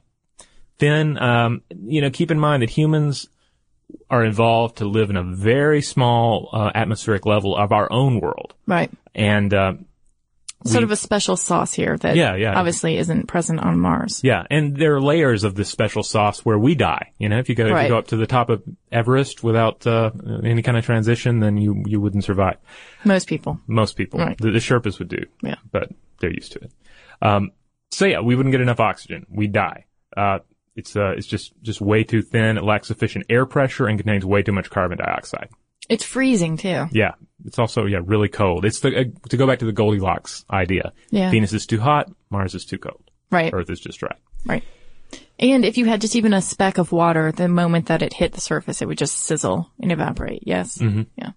Then, 0.79 1.17
um, 1.23 1.63
you 1.71 2.01
know, 2.03 2.11
keep 2.11 2.31
in 2.31 2.39
mind 2.39 2.63
that 2.63 2.71
humans 2.71 3.29
are 4.11 4.25
involved 4.25 4.79
to 4.79 4.85
live 4.85 5.11
in 5.11 5.17
a 5.17 5.23
very 5.23 5.81
small 5.81 6.49
uh, 6.53 6.71
atmospheric 6.75 7.25
level 7.25 7.57
of 7.57 7.73
our 7.73 7.91
own 7.91 8.21
world, 8.21 8.55
Right. 8.67 8.91
and 9.15 9.53
uh, 9.55 9.75
Sort 10.65 10.81
We- 10.81 10.85
of 10.85 10.91
a 10.91 10.97
special 10.97 11.37
sauce 11.37 11.75
here 11.75 11.97
that 11.99 12.17
Yeah, 12.17 12.35
yeah. 12.35 12.59
obviously 12.59 12.97
isn't 12.97 13.29
present 13.29 13.61
on 13.61 13.79
Mars. 13.79 14.23
Yeah, 14.25 14.43
and 14.51 14.75
there 14.77 14.97
are 14.97 15.01
layers 15.03 15.45
of 15.45 15.55
this 15.55 15.69
special 15.69 16.03
sauce 16.03 16.45
where 16.45 16.59
we 16.59 16.75
die. 16.75 17.13
You 17.19 17.29
know, 17.29 17.39
if 17.39 17.49
you 17.49 17.55
go 17.55 17.67
if 17.67 17.83
you 17.83 17.89
go 17.89 17.99
up 17.99 18.09
to 18.09 18.17
the 18.17 18.27
top 18.27 18.49
of 18.49 18.63
Everest 18.91 19.45
without 19.45 19.87
uh, 19.87 20.11
any 20.43 20.63
kind 20.63 20.77
of 20.79 20.85
transition, 20.85 21.41
then 21.41 21.57
you 21.59 21.85
you 21.87 22.01
wouldn't 22.01 22.25
survive. 22.25 22.57
Most 23.05 23.29
people. 23.29 23.61
Most 23.69 23.97
people, 23.97 24.19
Right. 24.19 24.37
the, 24.39 24.51
the 24.51 24.59
Sherpas 24.59 24.99
would 24.99 25.09
do. 25.09 25.25
Yeah. 25.43 25.57
but 25.71 25.91
they're 26.21 26.33
used 26.33 26.53
to 26.53 26.61
it. 26.61 26.73
Um, 27.23 27.53
so 27.91 28.07
yeah, 28.07 28.21
we 28.21 28.35
wouldn't 28.35 28.53
get 28.53 28.61
enough 28.61 28.81
oxygen. 28.81 29.27
We'd 29.31 29.53
die. 29.53 29.87
Uh, 30.17 30.39
it's 30.75 30.95
uh, 30.95 31.15
it's 31.17 31.27
just 31.27 31.53
just 31.63 31.81
way 31.81 32.05
too 32.05 32.23
thin. 32.23 32.59
It 32.59 32.65
lacks 32.65 32.89
sufficient 32.89 33.27
air 33.31 33.47
pressure 33.47 33.87
and 33.87 33.99
contains 33.99 34.25
way 34.25 34.43
too 34.43 34.53
much 34.53 34.71
carbon 34.71 34.99
dioxide. 34.99 35.49
It's 35.89 36.05
freezing 36.05 36.57
too. 36.57 36.87
Yeah, 36.93 37.13
it's 37.45 37.59
also 37.59 37.87
yeah 37.87 38.01
really 38.05 38.29
cold. 38.29 38.65
It's 38.65 38.81
the 38.81 38.97
uh, 38.97 39.05
to 39.29 39.37
go 39.37 39.47
back 39.47 39.61
to 39.61 39.65
the 39.65 39.73
Goldilocks 39.73 40.45
idea. 40.51 40.93
Yeah. 41.11 41.31
Venus 41.31 41.53
is 41.53 41.67
too 41.67 41.81
hot. 41.81 42.11
Mars 42.31 42.55
is 42.55 42.65
too 42.65 42.79
cold. 42.79 43.11
Right. 43.31 43.53
Earth 43.53 43.71
is 43.71 43.81
just 43.81 44.03
right. 44.03 44.17
Right. 44.45 44.65
And 45.39 45.65
if 45.65 45.77
you 45.77 45.85
had 45.85 46.01
just 46.01 46.17
even 46.17 46.33
a 46.33 46.41
speck 46.41 46.79
of 46.79 46.93
water, 46.93 47.31
the 47.31 47.49
moment 47.49 47.87
that 47.87 48.03
it 48.03 48.13
hit 48.13 48.33
the 48.33 48.41
surface, 48.41 48.81
it 48.81 48.87
would 48.87 48.99
just 48.99 49.19
sizzle 49.19 49.71
and 49.81 49.93
evaporate. 49.93 50.43
Yes. 50.47 50.79
Mm-hmm. 50.79 51.03
Yeah. 51.17 51.31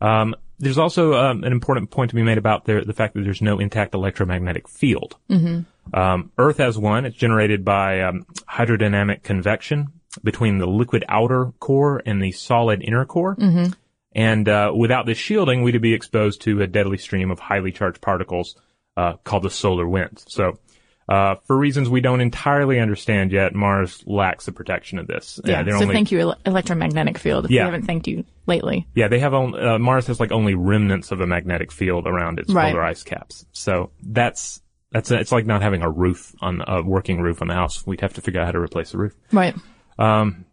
Um, 0.00 0.34
there's 0.62 0.78
also 0.78 1.14
um, 1.14 1.42
an 1.42 1.50
important 1.50 1.90
point 1.90 2.10
to 2.10 2.14
be 2.14 2.22
made 2.22 2.38
about 2.38 2.64
the, 2.64 2.82
the 2.86 2.92
fact 2.92 3.14
that 3.14 3.22
there's 3.24 3.42
no 3.42 3.58
intact 3.58 3.94
electromagnetic 3.94 4.68
field. 4.68 5.16
Mm-hmm. 5.28 5.98
Um, 5.98 6.30
Earth 6.38 6.58
has 6.58 6.78
one. 6.78 7.04
It's 7.04 7.16
generated 7.16 7.64
by 7.64 8.02
um, 8.02 8.24
hydrodynamic 8.48 9.24
convection 9.24 9.88
between 10.22 10.58
the 10.58 10.66
liquid 10.66 11.04
outer 11.08 11.52
core 11.58 12.00
and 12.06 12.22
the 12.22 12.30
solid 12.30 12.80
inner 12.80 13.04
core. 13.04 13.34
Mm-hmm. 13.34 13.72
And 14.14 14.48
uh, 14.48 14.72
without 14.76 15.04
this 15.04 15.18
shielding, 15.18 15.62
we'd 15.62 15.82
be 15.82 15.94
exposed 15.94 16.42
to 16.42 16.62
a 16.62 16.68
deadly 16.68 16.98
stream 16.98 17.32
of 17.32 17.40
highly 17.40 17.72
charged 17.72 18.00
particles 18.00 18.54
uh, 18.96 19.14
called 19.24 19.42
the 19.42 19.50
solar 19.50 19.88
wind. 19.88 20.22
So, 20.28 20.60
uh, 21.08 21.36
for 21.46 21.58
reasons 21.58 21.88
we 21.88 22.00
don't 22.02 22.20
entirely 22.20 22.78
understand 22.78 23.32
yet, 23.32 23.52
Mars 23.52 24.04
lacks 24.06 24.46
the 24.46 24.52
protection 24.52 25.00
of 25.00 25.08
this. 25.08 25.40
Yeah. 25.44 25.64
so 25.64 25.72
only- 25.72 25.94
thank 25.94 26.12
you, 26.12 26.20
ele- 26.20 26.38
electromagnetic 26.46 27.18
field. 27.18 27.46
If 27.46 27.50
Yeah. 27.50 27.62
we 27.62 27.72
haven't 27.72 27.86
thanked 27.86 28.06
you 28.06 28.24
lately. 28.46 28.86
Yeah, 28.94 29.08
they 29.08 29.18
have 29.18 29.34
on, 29.34 29.54
uh, 29.58 29.78
Mars 29.78 30.06
has 30.08 30.20
like 30.20 30.32
only 30.32 30.54
remnants 30.54 31.12
of 31.12 31.20
a 31.20 31.26
magnetic 31.26 31.70
field 31.72 32.06
around 32.06 32.38
its 32.38 32.52
Right. 32.52 32.72
polar 32.72 32.84
ice 32.84 33.02
caps. 33.02 33.46
So 33.52 33.90
that's 34.02 34.60
that's 34.90 35.10
it's 35.10 35.32
like 35.32 35.46
not 35.46 35.62
having 35.62 35.82
a 35.82 35.90
roof 35.90 36.34
on 36.40 36.62
a 36.66 36.82
working 36.82 37.20
roof 37.20 37.40
on 37.40 37.48
the 37.48 37.54
house. 37.54 37.86
We'd 37.86 38.00
have 38.02 38.14
to 38.14 38.20
figure 38.20 38.40
out 38.40 38.46
how 38.46 38.52
to 38.52 38.60
replace 38.60 38.92
the 38.92 38.98
roof. 38.98 39.14
Right. 39.32 39.54
Um. 39.98 40.44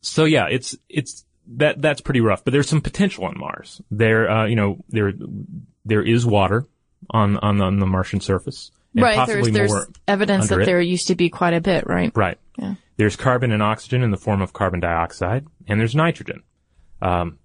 So 0.00 0.24
yeah, 0.24 0.46
it's 0.50 0.76
it's 0.88 1.24
that 1.56 1.80
that's 1.80 2.00
pretty 2.00 2.20
rough. 2.20 2.44
But 2.44 2.52
there's 2.52 2.68
some 2.68 2.80
potential 2.80 3.24
on 3.24 3.38
Mars. 3.38 3.80
There, 3.90 4.30
uh, 4.30 4.46
you 4.46 4.56
know, 4.56 4.84
there 4.88 5.12
there 5.84 6.02
is 6.02 6.26
water 6.26 6.66
on 7.10 7.36
on 7.38 7.58
the, 7.58 7.64
on 7.64 7.78
the 7.78 7.86
Martian 7.86 8.20
surface, 8.20 8.70
and 8.94 9.02
right. 9.02 9.26
There's, 9.26 9.50
there's 9.50 9.86
evidence 10.08 10.48
that 10.48 10.60
it. 10.60 10.66
there 10.66 10.80
used 10.80 11.08
to 11.08 11.14
be 11.14 11.28
quite 11.28 11.54
a 11.54 11.60
bit, 11.60 11.86
right? 11.86 12.12
Right. 12.16 12.38
Yeah. 12.58 12.74
There's 12.96 13.16
carbon 13.16 13.52
and 13.52 13.62
oxygen 13.62 14.02
in 14.02 14.10
the 14.10 14.16
form 14.16 14.42
of 14.42 14.52
carbon 14.52 14.80
dioxide, 14.80 15.46
and 15.66 15.80
there's 15.80 15.94
nitrogen. 15.94 16.42
Um, 17.02 17.38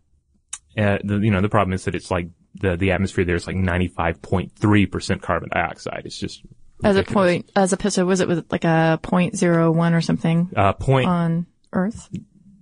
uh, 0.77 0.97
the, 1.03 1.17
you 1.19 1.31
know, 1.31 1.41
the 1.41 1.49
problem 1.49 1.73
is 1.73 1.85
that 1.85 1.95
it's 1.95 2.11
like 2.11 2.27
the, 2.55 2.75
the 2.75 2.91
atmosphere 2.91 3.25
there 3.25 3.35
is 3.35 3.47
like 3.47 3.55
95.3% 3.55 5.21
carbon 5.21 5.49
dioxide. 5.53 6.03
It's 6.05 6.17
just 6.17 6.43
As 6.83 6.97
a 6.97 7.03
point, 7.03 7.49
as 7.55 7.73
opposed 7.73 7.95
to, 7.95 8.05
was 8.05 8.19
it 8.19 8.27
with 8.27 8.45
like 8.51 8.63
a 8.65 8.99
point 9.01 9.35
zero 9.37 9.71
one 9.71 9.93
or 9.93 10.01
something 10.01 10.51
uh, 10.55 10.73
point, 10.73 11.07
on 11.07 11.45
Earth? 11.73 12.09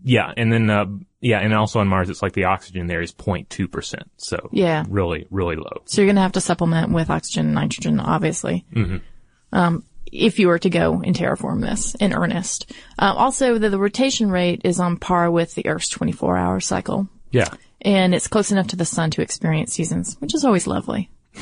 yeah, 0.04 0.32
and 0.36 0.52
then, 0.52 0.70
uh, 0.70 0.86
yeah, 1.22 1.40
and 1.40 1.54
also 1.54 1.80
on 1.80 1.88
Mars, 1.88 2.10
it's 2.10 2.22
like 2.22 2.34
the 2.34 2.44
oxygen 2.46 2.88
there 2.88 3.02
is 3.02 3.14
0.2%. 3.14 3.96
So 4.18 4.50
Yeah. 4.52 4.84
really, 4.90 5.26
really 5.32 5.56
low. 5.56 5.82
So 5.86 6.02
you're 6.02 6.08
going 6.08 6.18
to 6.18 6.22
have 6.22 6.34
to 6.34 6.42
supplement 6.42 6.92
with 6.92 7.10
oxygen 7.10 7.46
and 7.48 7.56
nitrogen, 7.56 8.00
obviously. 8.00 8.66
Mm-hmm. 8.76 8.98
Um, 9.54 9.86
if 10.14 10.40
you 10.40 10.48
were 10.48 10.60
to 10.60 10.70
go 10.70 11.02
and 11.04 11.16
terraform 11.16 11.62
this 11.62 11.96
in 11.96 12.14
earnest. 12.14 12.72
Uh, 13.00 13.14
also, 13.16 13.58
the, 13.58 13.70
the 13.70 13.80
rotation 13.80 14.30
rate 14.30 14.62
is 14.64 14.80
on 14.80 14.98
par 14.98 15.32
with 15.32 15.56
the 15.56 15.68
Earth's 15.68 15.90
24 15.90 16.38
hour 16.38 16.60
cycle. 16.60 17.08
Yeah. 17.32 17.50
And 17.82 18.14
it's 18.16 18.28
close 18.28 18.52
enough 18.52 18.68
to 18.68 18.76
the 18.76 18.86
sun 18.86 19.10
to 19.12 19.22
experience 19.22 19.74
seasons, 19.74 20.16
which 20.20 20.36
is 20.36 20.46
always 20.46 20.68
lovely. 20.68 21.10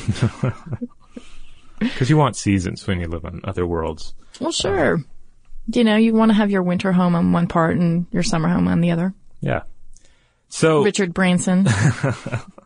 Cause 1.96 2.08
you 2.08 2.16
want 2.16 2.36
seasons 2.36 2.86
when 2.86 3.00
you 3.00 3.08
live 3.08 3.24
on 3.24 3.40
other 3.44 3.66
worlds. 3.66 4.14
Well, 4.40 4.52
sure. 4.52 5.00
You 5.72 5.84
know, 5.84 5.96
you 5.96 6.14
want 6.14 6.30
to 6.30 6.34
have 6.34 6.50
your 6.50 6.62
winter 6.62 6.92
home 6.92 7.14
on 7.14 7.32
one 7.32 7.48
part 7.48 7.76
and 7.76 8.06
your 8.10 8.22
summer 8.22 8.48
home 8.48 8.68
on 8.68 8.80
the 8.80 8.92
other. 8.92 9.14
Yeah. 9.40 9.62
So, 10.48 10.82
Richard 10.84 11.14
Branson. 11.14 11.66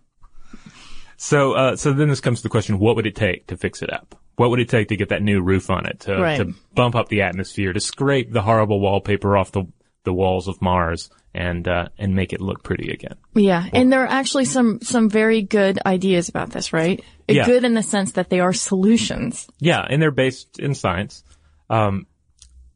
so, 1.17 1.53
uh, 1.53 1.77
so 1.77 1.93
then 1.93 2.09
this 2.09 2.21
comes 2.21 2.41
to 2.41 2.43
the 2.43 2.49
question, 2.49 2.79
what 2.79 2.97
would 2.97 3.07
it 3.07 3.15
take 3.15 3.47
to 3.49 3.57
fix 3.57 3.83
it 3.83 3.93
up? 3.93 4.17
What 4.37 4.51
would 4.51 4.61
it 4.61 4.69
take 4.69 4.89
to 4.89 4.97
get 4.97 5.09
that 5.09 5.23
new 5.23 5.41
roof 5.43 5.71
on 5.71 5.87
it, 5.87 6.01
to, 6.01 6.17
Right. 6.21 6.37
to 6.39 6.55
bump 6.75 6.95
up 6.95 7.09
the 7.09 7.23
atmosphere, 7.23 7.73
to 7.73 7.81
scrape 7.81 8.31
the 8.33 8.43
horrible 8.43 8.81
wallpaper 8.81 9.37
off 9.37 9.51
the, 9.53 9.65
the 10.05 10.13
walls 10.13 10.47
of 10.47 10.61
Mars 10.61 11.09
and, 11.35 11.67
uh, 11.67 11.89
and 11.99 12.15
make 12.15 12.33
it 12.35 12.41
look 12.41 12.63
pretty 12.63 12.93
again? 12.93 13.17
Yeah, 13.35 13.65
and 13.73 13.91
there 13.91 14.03
are 14.05 14.11
actually 14.11 14.45
some 14.45 14.81
some 14.83 15.09
very 15.11 15.41
good 15.43 15.79
ideas 15.87 16.29
about 16.29 16.51
this, 16.51 16.73
right? 16.73 17.03
Yeah. 17.29 17.47
Good 17.47 17.65
in 17.65 17.75
the 17.75 17.83
sense 17.83 18.13
that 18.13 18.29
they 18.31 18.41
are 18.41 18.53
solutions. 18.53 19.49
Yeah, 19.59 19.81
and 19.89 20.01
they're 20.01 20.11
based 20.11 20.59
in 20.59 20.75
science. 20.75 21.25
Um, 21.69 22.07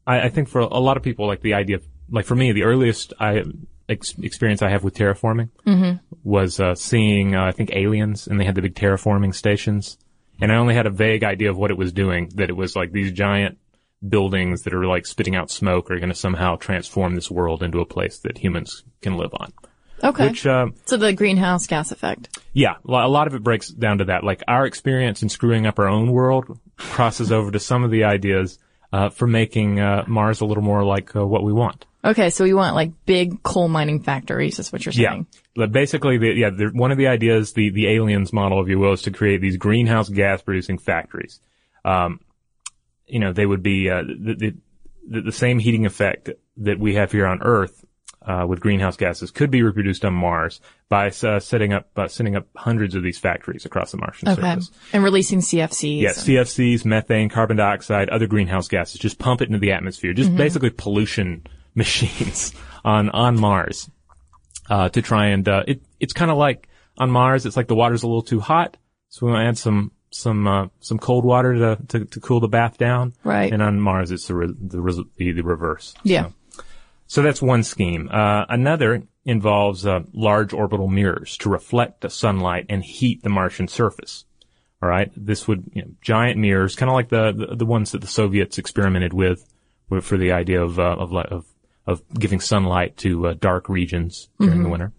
I, 0.05 0.21
I 0.21 0.29
think 0.29 0.49
for 0.49 0.59
a 0.59 0.79
lot 0.79 0.97
of 0.97 1.03
people, 1.03 1.27
like 1.27 1.41
the 1.41 1.53
idea 1.53 1.77
of, 1.77 1.83
like 2.09 2.25
for 2.25 2.35
me, 2.35 2.51
the 2.51 2.63
earliest 2.63 3.13
I 3.19 3.43
ex- 3.87 4.15
experience 4.21 4.61
I 4.61 4.69
have 4.69 4.83
with 4.83 4.95
terraforming 4.95 5.49
was 6.23 6.59
uh, 6.59 6.75
seeing, 6.75 7.35
uh, 7.35 7.45
I 7.45 7.51
think, 7.51 7.71
aliens, 7.73 8.27
and 8.27 8.39
they 8.39 8.45
had 8.45 8.55
the 8.55 8.61
big 8.61 8.75
terraforming 8.75 9.33
stations, 9.33 9.97
and 10.41 10.51
I 10.51 10.55
only 10.55 10.73
had 10.75 10.87
a 10.87 10.91
vague 10.91 11.23
idea 11.23 11.49
of 11.49 11.57
what 11.57 11.71
it 11.71 11.77
was 11.77 11.93
doing. 11.93 12.29
That 12.35 12.49
it 12.49 12.55
was 12.55 12.75
like 12.75 12.91
these 12.91 13.11
giant 13.11 13.57
buildings 14.07 14.63
that 14.63 14.73
are 14.73 14.85
like 14.85 15.05
spitting 15.05 15.35
out 15.35 15.51
smoke 15.51 15.91
are 15.91 15.97
going 15.97 16.09
to 16.09 16.15
somehow 16.15 16.55
transform 16.55 17.15
this 17.15 17.29
world 17.29 17.61
into 17.63 17.79
a 17.79 17.85
place 17.85 18.19
that 18.19 18.37
humans 18.37 18.83
can 19.01 19.15
live 19.15 19.31
on. 19.33 19.53
Okay. 20.03 20.29
Which, 20.29 20.47
uh, 20.47 20.67
so 20.85 20.97
the 20.97 21.13
greenhouse 21.13 21.67
gas 21.67 21.91
effect. 21.91 22.39
yeah, 22.53 22.75
a 22.83 23.07
lot 23.07 23.27
of 23.27 23.35
it 23.35 23.43
breaks 23.43 23.69
down 23.69 23.99
to 23.99 24.05
that. 24.05 24.23
Like 24.23 24.41
our 24.47 24.65
experience 24.65 25.21
in 25.21 25.29
screwing 25.29 25.67
up 25.67 25.77
our 25.77 25.87
own 25.87 26.11
world 26.11 26.59
crosses 26.77 27.31
over 27.31 27.51
to 27.51 27.59
some 27.59 27.83
of 27.83 27.91
the 27.91 28.05
ideas 28.05 28.57
uh, 28.91 29.09
for 29.09 29.27
making 29.27 29.79
uh, 29.79 30.03
Mars 30.07 30.41
a 30.41 30.45
little 30.45 30.63
more 30.63 30.83
like 30.83 31.15
uh, 31.15 31.25
what 31.25 31.43
we 31.43 31.53
want. 31.53 31.85
Okay, 32.03 32.29
so 32.31 32.43
we 32.43 32.53
want 32.53 32.75
like 32.75 32.91
big 33.05 33.43
coal 33.43 33.67
mining 33.67 34.01
factories, 34.01 34.57
is 34.59 34.71
what 34.71 34.83
you're 34.85 34.93
Yeah, 34.95 35.11
saying. 35.11 35.27
but 35.55 35.71
basically, 35.71 36.17
the, 36.17 36.27
yeah, 36.33 36.49
the, 36.49 36.67
one 36.73 36.91
of 36.91 36.97
the 36.97 37.07
ideas, 37.07 37.53
the 37.53 37.69
the 37.69 37.87
aliens 37.89 38.33
model, 38.33 38.61
if 38.61 38.67
you 38.69 38.79
will, 38.79 38.93
is 38.93 39.03
to 39.03 39.11
create 39.11 39.39
these 39.41 39.57
greenhouse 39.57 40.09
gas 40.09 40.41
producing 40.41 40.77
factories. 40.79 41.39
Um, 41.85 42.19
you 43.05 43.19
know, 43.19 43.33
they 43.33 43.45
would 43.45 43.61
be 43.61 43.89
uh, 43.89 44.01
the, 44.03 44.35
the 44.35 44.53
the 45.07 45.21
the 45.21 45.31
same 45.31 45.59
heating 45.59 45.85
effect 45.85 46.29
that 46.57 46.79
we 46.79 46.95
have 46.95 47.11
here 47.11 47.27
on 47.27 47.41
Earth 47.41 47.85
uh, 48.25 48.45
with 48.47 48.59
greenhouse 48.59 48.97
gases 48.97 49.31
could 49.31 49.49
be 49.51 49.61
reproduced 49.63 50.05
on 50.05 50.13
Mars 50.13 50.61
by 50.89 51.07
uh, 51.23 51.39
setting 51.39 51.73
up 51.73 51.89
uh, 51.95 52.07
setting 52.07 52.35
up 52.35 52.47
hundreds 52.55 52.95
of 52.95 53.03
these 53.03 53.17
factories 53.17 53.65
across 53.65 53.91
the 53.91 53.97
Martian 53.97 54.29
Okay. 54.29 54.41
surface. 54.41 54.71
And 54.93 55.03
releasing 55.03 55.39
CFCs. 55.39 56.01
Yeah, 56.01 56.09
CFCs, 56.11 56.85
methane, 56.85 57.29
carbon 57.29 57.57
dioxide, 57.57 58.09
other 58.09 58.27
greenhouse 58.27 58.67
gases. 58.67 58.99
Just 58.99 59.17
pump 59.19 59.41
it 59.41 59.47
into 59.47 59.59
the 59.59 59.71
atmosphere. 59.71 60.13
Just 60.13 60.35
basically 60.35 60.69
pollution 60.71 61.45
machines 61.75 62.53
on 62.83 63.09
on 63.09 63.39
Mars 63.39 63.89
uh, 64.69 64.89
to 64.89 65.01
try 65.01 65.27
and 65.27 65.47
uh, 65.47 65.63
it. 65.67 65.81
It's 65.99 66.13
kind 66.13 66.31
of 66.31 66.37
like 66.37 66.67
on 66.97 67.11
Mars. 67.11 67.45
It's 67.45 67.57
like 67.57 67.67
the 67.67 67.75
water's 67.75 68.03
a 68.03 68.07
little 68.07 68.21
too 68.21 68.39
hot, 68.39 68.77
so 69.09 69.25
we 69.25 69.31
want 69.31 69.43
to 69.43 69.47
add 69.47 69.57
some 69.57 69.91
some 70.11 70.47
uh, 70.47 70.67
some 70.79 70.99
cold 70.99 71.25
water 71.25 71.53
to, 71.55 71.77
to 71.87 72.05
to 72.05 72.19
cool 72.19 72.39
the 72.39 72.47
bath 72.47 72.77
down. 72.77 73.13
Right. 73.23 73.51
And 73.51 73.61
on 73.61 73.79
Mars, 73.79 74.11
it's 74.11 74.27
the 74.27 74.35
re- 74.35 74.55
the, 74.59 74.81
res- 74.81 74.99
the, 75.17 75.41
reverse. 75.41 75.93
Yeah. 76.03 76.29
So, 76.51 76.63
so 77.07 77.21
that's 77.21 77.41
one 77.41 77.63
scheme. 77.63 78.09
Uh, 78.11 78.45
another 78.47 79.03
involves 79.25 79.85
uh, 79.85 80.01
large 80.13 80.53
orbital 80.53 80.87
mirrors 80.87 81.37
to 81.37 81.49
reflect 81.49 82.01
the 82.01 82.09
sunlight 82.09 82.65
and 82.69 82.83
heat 82.83 83.23
the 83.23 83.29
Martian 83.29 83.67
surface. 83.67 84.25
All 84.81 84.89
right, 84.89 85.11
this 85.15 85.47
would 85.47 85.69
you 85.73 85.83
know, 85.83 85.91
giant 86.01 86.39
mirrors, 86.39 86.75
kind 86.75 86.89
of 86.89 86.95
like 86.95 87.09
the, 87.09 87.31
the 87.31 87.55
the 87.57 87.65
ones 87.65 87.91
that 87.91 88.01
the 88.01 88.07
Soviets 88.07 88.57
experimented 88.57 89.13
with, 89.13 89.47
with 89.89 90.03
for 90.03 90.17
the 90.17 90.31
idea 90.31 90.63
of 90.63 90.79
uh, 90.79 90.95
of 90.97 91.13
of 91.13 91.45
of 91.87 92.01
giving 92.17 92.39
sunlight 92.39 92.97
to 92.97 93.27
uh, 93.27 93.33
dark 93.39 93.67
regions 93.69 94.29
during 94.39 94.63
the 94.63 94.69
winter. 94.69 94.91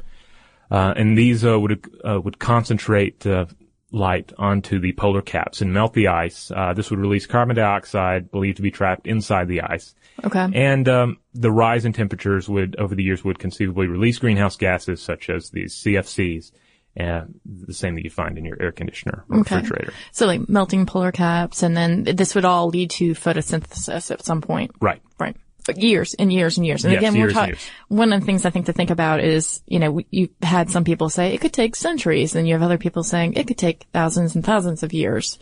Uh, 0.71 0.95
and 0.97 1.17
these 1.19 1.45
uh, 1.45 1.59
would 1.59 1.85
uh, 2.05 2.21
would 2.21 2.39
concentrate 2.39 3.27
uh, 3.27 3.45
light 3.91 4.33
onto 4.39 4.79
the 4.81 4.93
polar 4.95 5.21
caps 5.21 5.61
and 5.61 5.73
melt 5.73 5.93
the 5.93 6.09
ice. 6.09 6.51
Uh, 6.55 6.73
this 6.73 6.91
would 6.91 6.99
release 6.99 7.27
carbon 7.27 7.55
dioxide, 7.55 8.31
believed 8.31 8.57
to 8.57 8.63
be 8.63 8.71
trapped 8.71 9.07
inside 9.07 9.49
the 9.49 9.61
ice. 9.61 9.95
Okay. 10.25 10.49
And 10.55 10.89
um, 10.89 11.19
the 11.35 11.51
rise 11.53 11.85
in 11.85 11.93
temperatures 11.93 12.49
would, 12.49 12.77
over 12.77 12.95
the 12.95 13.03
years, 13.03 13.23
would 13.23 13.39
conceivably 13.39 13.87
release 13.87 14.19
greenhouse 14.19 14.57
gases 14.57 15.03
such 15.03 15.29
as 15.29 15.51
these 15.51 15.75
CFCs, 15.75 16.53
and 16.97 17.39
the 17.45 17.75
same 17.75 17.95
that 17.97 18.05
you 18.05 18.11
find 18.11 18.39
in 18.39 18.45
your 18.47 18.61
air 18.61 18.73
conditioner 18.73 19.25
or 19.29 19.41
Okay. 19.41 19.57
refrigerator. 19.57 19.93
So 20.13 20.27
like 20.27 20.49
melting 20.49 20.87
polar 20.87 21.13
caps 21.13 21.63
and 21.63 21.77
then 21.77 22.05
this 22.05 22.35
would 22.35 22.45
all 22.47 22.69
lead 22.69 22.91
to 22.93 23.13
photosynthesis 23.13 24.11
at 24.11 24.25
some 24.25 24.41
point. 24.41 24.71
Right. 24.81 25.03
Right. 25.19 25.37
Years 25.75 26.15
and 26.15 26.33
years 26.33 26.57
and 26.57 26.67
years. 26.67 26.85
And 26.85 26.93
Yes, 26.93 27.01
again, 27.01 27.15
years 27.15 27.35
we're 27.35 27.41
talking, 27.41 27.57
one 27.89 28.13
of 28.13 28.21
the 28.21 28.27
things 28.27 28.45
I 28.45 28.51
think 28.51 28.67
to 28.67 28.73
think 28.73 28.91
about 28.91 29.21
is, 29.21 29.63
you 29.67 29.79
know, 29.79 30.01
you've 30.11 30.31
had 30.43 30.71
some 30.71 30.85
people 30.85 31.09
say 31.09 31.35
it 31.35 31.41
could 31.41 31.53
take 31.53 31.77
centuries 31.77 32.35
and 32.35 32.47
you 32.47 32.55
have 32.55 32.63
other 32.63 32.79
people 32.79 33.03
saying 33.03 33.35
it 33.35 33.47
could 33.47 33.59
take 33.59 33.87
thousands 33.93 34.35
and 34.35 34.45
thousands 34.45 34.83
of 34.83 34.93
years. 34.93 35.39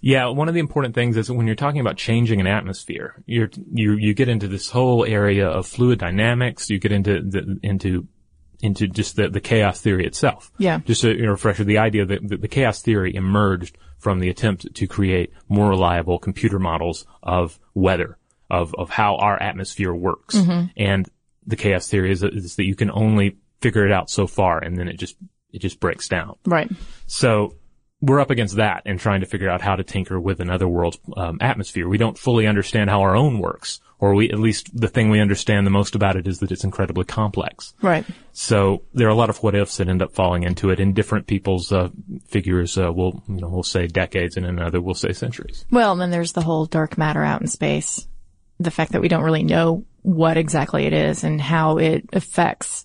Yeah, 0.00 0.28
one 0.28 0.48
of 0.48 0.54
the 0.54 0.60
important 0.60 0.94
things 0.94 1.16
is 1.16 1.30
when 1.30 1.46
you're 1.46 1.56
talking 1.56 1.80
about 1.80 1.96
changing 1.96 2.40
an 2.40 2.46
atmosphere, 2.46 3.22
you're, 3.26 3.50
you 3.72 3.94
you 3.94 4.14
get 4.14 4.28
into 4.28 4.46
this 4.46 4.70
whole 4.70 5.04
area 5.04 5.48
of 5.48 5.66
fluid 5.66 5.98
dynamics. 5.98 6.70
You 6.70 6.78
get 6.78 6.92
into 6.92 7.22
the, 7.22 7.58
into 7.62 8.06
into 8.60 8.86
just 8.88 9.16
the, 9.16 9.28
the 9.28 9.40
chaos 9.40 9.80
theory 9.80 10.06
itself. 10.06 10.52
Yeah. 10.58 10.80
Just 10.80 11.04
a 11.04 11.14
you 11.14 11.30
refresher, 11.30 11.64
the 11.64 11.78
idea 11.78 12.04
that 12.06 12.28
the, 12.28 12.36
the 12.36 12.48
chaos 12.48 12.82
theory 12.82 13.14
emerged 13.14 13.78
from 13.98 14.20
the 14.20 14.28
attempt 14.28 14.74
to 14.74 14.86
create 14.86 15.32
more 15.48 15.70
reliable 15.70 16.18
computer 16.18 16.58
models 16.58 17.06
of 17.22 17.58
weather, 17.74 18.18
of 18.50 18.74
of 18.74 18.90
how 18.90 19.16
our 19.16 19.40
atmosphere 19.40 19.92
works, 19.92 20.34
and 20.76 21.08
the 21.46 21.56
chaos 21.56 21.88
theory 21.88 22.10
is, 22.10 22.22
is 22.22 22.56
that 22.56 22.64
you 22.64 22.74
can 22.74 22.90
only 22.90 23.36
figure 23.60 23.86
it 23.86 23.92
out 23.92 24.10
so 24.10 24.26
far, 24.26 24.58
and 24.58 24.76
then 24.76 24.88
it 24.88 24.98
just 24.98 25.16
it 25.52 25.60
just 25.60 25.80
breaks 25.80 26.08
down. 26.08 26.36
Right. 26.44 26.70
So 27.06 27.54
we're 28.00 28.20
up 28.20 28.30
against 28.30 28.56
that 28.56 28.82
and 28.84 29.00
trying 29.00 29.20
to 29.20 29.26
figure 29.26 29.48
out 29.48 29.62
how 29.62 29.74
to 29.76 29.82
tinker 29.82 30.20
with 30.20 30.40
another 30.40 30.68
world's 30.68 30.98
um, 31.16 31.38
atmosphere. 31.40 31.88
We 31.88 31.98
don't 31.98 32.18
fully 32.18 32.46
understand 32.46 32.90
how 32.90 33.00
our 33.00 33.16
own 33.16 33.38
works, 33.38 33.80
or 33.98 34.14
we 34.14 34.30
at 34.30 34.38
least 34.38 34.78
the 34.78 34.88
thing 34.88 35.08
we 35.08 35.20
understand 35.20 35.66
the 35.66 35.70
most 35.70 35.94
about 35.94 36.16
it 36.16 36.26
is 36.26 36.40
that 36.40 36.52
it's 36.52 36.64
incredibly 36.64 37.04
complex. 37.04 37.74
Right. 37.80 38.04
So 38.32 38.82
there 38.92 39.06
are 39.06 39.10
a 39.10 39.14
lot 39.14 39.30
of 39.30 39.42
what 39.42 39.54
ifs 39.54 39.78
that 39.78 39.88
end 39.88 40.02
up 40.02 40.12
falling 40.12 40.42
into 40.42 40.70
it, 40.70 40.78
and 40.80 40.94
different 40.94 41.26
people's 41.26 41.72
uh, 41.72 41.88
figures 42.26 42.76
uh, 42.76 42.92
will 42.92 43.22
you 43.28 43.40
know 43.40 43.48
will 43.48 43.62
say 43.62 43.86
decades, 43.86 44.36
and 44.36 44.44
another 44.44 44.80
will 44.80 44.94
say 44.94 45.12
centuries. 45.12 45.64
Well, 45.70 45.92
and 45.92 46.00
then 46.00 46.10
there's 46.10 46.32
the 46.32 46.42
whole 46.42 46.66
dark 46.66 46.98
matter 46.98 47.24
out 47.24 47.40
in 47.40 47.46
space. 47.46 48.06
The 48.58 48.70
fact 48.70 48.92
that 48.92 49.02
we 49.02 49.08
don't 49.08 49.22
really 49.22 49.42
know 49.42 49.84
what 50.02 50.36
exactly 50.36 50.86
it 50.86 50.92
is 50.92 51.24
and 51.24 51.40
how 51.40 51.78
it 51.78 52.08
affects 52.12 52.84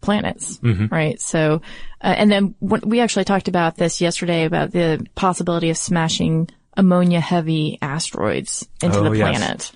planets, 0.00 0.60
right? 0.62 1.20
So, 1.20 1.60
uh, 2.00 2.14
and 2.16 2.30
then 2.30 2.54
we 2.60 3.00
actually 3.00 3.24
talked 3.24 3.48
about 3.48 3.76
this 3.76 4.00
yesterday 4.00 4.44
about 4.44 4.70
the 4.70 5.04
possibility 5.14 5.70
of 5.70 5.76
smashing 5.76 6.48
ammonia 6.76 7.20
heavy 7.20 7.78
asteroids 7.82 8.68
into 8.80 8.98
Oh, 9.00 9.10
the 9.10 9.16
yes. 9.16 9.28
planet, 9.28 9.72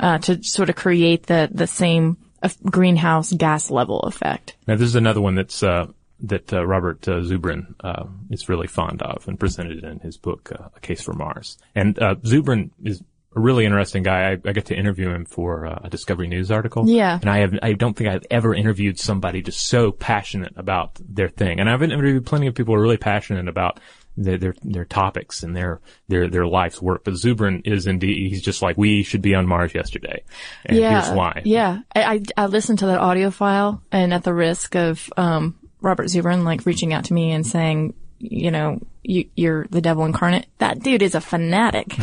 uh, 0.00 0.18
to 0.18 0.42
sort 0.42 0.70
of 0.70 0.76
create 0.76 1.26
the, 1.26 1.50
the 1.52 1.66
same 1.66 2.16
uh, 2.42 2.48
greenhouse 2.64 3.32
gas 3.32 3.70
level 3.70 4.00
effect. 4.00 4.56
Now 4.66 4.76
this 4.76 4.88
is 4.88 4.94
another 4.94 5.20
one 5.20 5.34
that's 5.34 5.62
uh, 5.62 5.86
that 6.20 6.50
uh, 6.54 6.66
Robert 6.66 7.06
uh, 7.06 7.20
Zubrin 7.20 7.74
uh, 7.80 8.04
is 8.30 8.48
really 8.48 8.68
fond 8.68 9.02
of 9.02 9.28
and 9.28 9.38
presented 9.38 9.84
in 9.84 10.00
his 10.00 10.16
book 10.16 10.50
uh, 10.58 10.68
A 10.74 10.80
Case 10.80 11.02
for 11.02 11.12
Mars. 11.12 11.58
And 11.74 11.98
uh, 12.02 12.14
Zubrin 12.14 12.70
is 12.82 13.02
a 13.36 13.40
really 13.40 13.66
interesting 13.66 14.02
guy. 14.02 14.30
I, 14.30 14.32
I 14.32 14.52
got 14.52 14.64
to 14.66 14.74
interview 14.74 15.10
him 15.10 15.26
for 15.26 15.66
uh, 15.66 15.80
a 15.84 15.90
Discovery 15.90 16.26
News 16.26 16.50
article. 16.50 16.88
Yeah. 16.88 17.18
And 17.20 17.28
I 17.28 17.38
have 17.38 17.54
I 17.62 17.74
don't 17.74 17.94
think 17.94 18.08
I've 18.08 18.26
ever 18.30 18.54
interviewed 18.54 18.98
somebody 18.98 19.42
just 19.42 19.66
so 19.66 19.92
passionate 19.92 20.54
about 20.56 20.98
their 21.06 21.28
thing. 21.28 21.60
And 21.60 21.68
I've 21.68 21.82
interviewed 21.82 22.24
plenty 22.24 22.46
of 22.46 22.54
people 22.54 22.74
who 22.74 22.80
are 22.80 22.82
really 22.82 22.96
passionate 22.96 23.46
about 23.46 23.78
their 24.16 24.38
their, 24.38 24.54
their 24.62 24.84
topics 24.86 25.42
and 25.42 25.54
their 25.54 25.80
their 26.08 26.28
their 26.28 26.46
life's 26.46 26.80
work. 26.80 27.04
But 27.04 27.14
Zubrin 27.14 27.66
is 27.66 27.86
indeed 27.86 28.30
he's 28.30 28.42
just 28.42 28.62
like 28.62 28.78
we 28.78 29.02
should 29.02 29.22
be 29.22 29.34
on 29.34 29.46
Mars 29.46 29.74
yesterday. 29.74 30.24
And 30.64 30.78
yeah. 30.78 31.02
here's 31.02 31.14
why. 31.14 31.42
Yeah. 31.44 31.80
I, 31.94 32.04
I, 32.04 32.22
I 32.36 32.46
listened 32.46 32.78
to 32.80 32.86
that 32.86 33.00
audio 33.00 33.30
file 33.30 33.82
and 33.92 34.14
at 34.14 34.24
the 34.24 34.32
risk 34.32 34.74
of, 34.74 35.12
um, 35.18 35.58
Robert 35.82 36.06
Zubrin 36.06 36.42
like 36.42 36.64
reaching 36.64 36.94
out 36.94 37.04
to 37.04 37.14
me 37.14 37.32
and 37.32 37.46
saying, 37.46 37.94
you 38.18 38.50
know, 38.50 38.80
you, 39.02 39.28
you're 39.36 39.66
the 39.70 39.80
devil 39.80 40.04
incarnate. 40.04 40.46
That 40.58 40.80
dude 40.80 41.02
is 41.02 41.14
a 41.14 41.20
fanatic. 41.20 41.88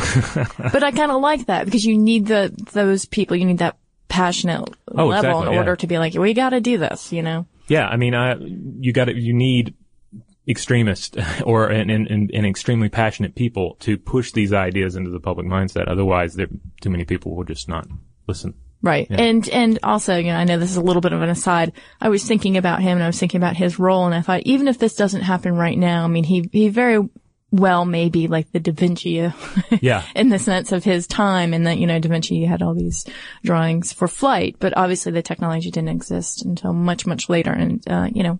but 0.58 0.82
I 0.82 0.90
kind 0.90 1.10
of 1.10 1.20
like 1.20 1.46
that 1.46 1.64
because 1.64 1.84
you 1.84 1.98
need 1.98 2.26
the, 2.26 2.52
those 2.72 3.04
people, 3.04 3.36
you 3.36 3.44
need 3.44 3.58
that 3.58 3.76
passionate 4.08 4.68
Oh, 4.96 5.06
level 5.06 5.12
exactly, 5.12 5.46
in 5.46 5.52
yeah. 5.52 5.58
order 5.58 5.76
to 5.76 5.86
be 5.86 5.98
like, 5.98 6.14
we 6.14 6.34
gotta 6.34 6.60
do 6.60 6.78
this, 6.78 7.12
you 7.12 7.22
know? 7.22 7.46
Yeah, 7.66 7.86
I 7.86 7.96
mean, 7.96 8.14
I, 8.14 8.36
you 8.36 8.92
got 8.92 9.06
to, 9.06 9.14
you 9.14 9.32
need 9.32 9.74
extremists 10.46 11.16
or 11.44 11.68
and, 11.68 11.90
and, 11.90 12.08
and 12.08 12.46
extremely 12.46 12.88
passionate 12.88 13.34
people 13.34 13.76
to 13.80 13.96
push 13.96 14.32
these 14.32 14.52
ideas 14.52 14.96
into 14.96 15.10
the 15.10 15.20
public 15.20 15.46
mindset. 15.46 15.88
Otherwise, 15.88 16.34
there 16.34 16.48
too 16.80 16.90
many 16.90 17.04
people 17.04 17.34
will 17.34 17.44
just 17.44 17.68
not 17.68 17.86
listen. 18.26 18.54
Right. 18.84 19.06
And, 19.08 19.48
and 19.48 19.78
also, 19.82 20.16
you 20.18 20.26
know, 20.26 20.36
I 20.36 20.44
know 20.44 20.58
this 20.58 20.70
is 20.70 20.76
a 20.76 20.82
little 20.82 21.00
bit 21.00 21.14
of 21.14 21.22
an 21.22 21.30
aside. 21.30 21.72
I 22.02 22.10
was 22.10 22.22
thinking 22.22 22.58
about 22.58 22.82
him 22.82 22.98
and 22.98 23.02
I 23.02 23.06
was 23.06 23.18
thinking 23.18 23.38
about 23.38 23.56
his 23.56 23.78
role 23.78 24.04
and 24.04 24.14
I 24.14 24.20
thought, 24.20 24.42
even 24.44 24.68
if 24.68 24.78
this 24.78 24.94
doesn't 24.94 25.22
happen 25.22 25.54
right 25.56 25.78
now, 25.78 26.04
I 26.04 26.08
mean, 26.08 26.24
he, 26.24 26.48
he 26.52 26.68
very 26.68 27.00
well 27.50 27.86
may 27.86 28.10
be 28.10 28.28
like 28.28 28.52
the 28.52 28.60
Da 28.60 28.72
Vinci 28.72 29.32
Yeah. 29.80 30.02
in 30.14 30.28
the 30.28 30.38
sense 30.38 30.70
of 30.70 30.84
his 30.84 31.06
time 31.06 31.54
and 31.54 31.66
that, 31.66 31.78
you 31.78 31.86
know, 31.86 31.98
Da 31.98 32.10
Vinci 32.10 32.44
had 32.44 32.60
all 32.60 32.74
these 32.74 33.06
drawings 33.42 33.92
for 33.92 34.06
flight, 34.06 34.56
but 34.58 34.76
obviously 34.76 35.12
the 35.12 35.22
technology 35.22 35.70
didn't 35.70 35.88
exist 35.88 36.44
until 36.44 36.74
much, 36.74 37.06
much 37.06 37.30
later. 37.30 37.52
And, 37.52 37.82
uh, 37.88 38.08
you 38.12 38.22
know, 38.22 38.38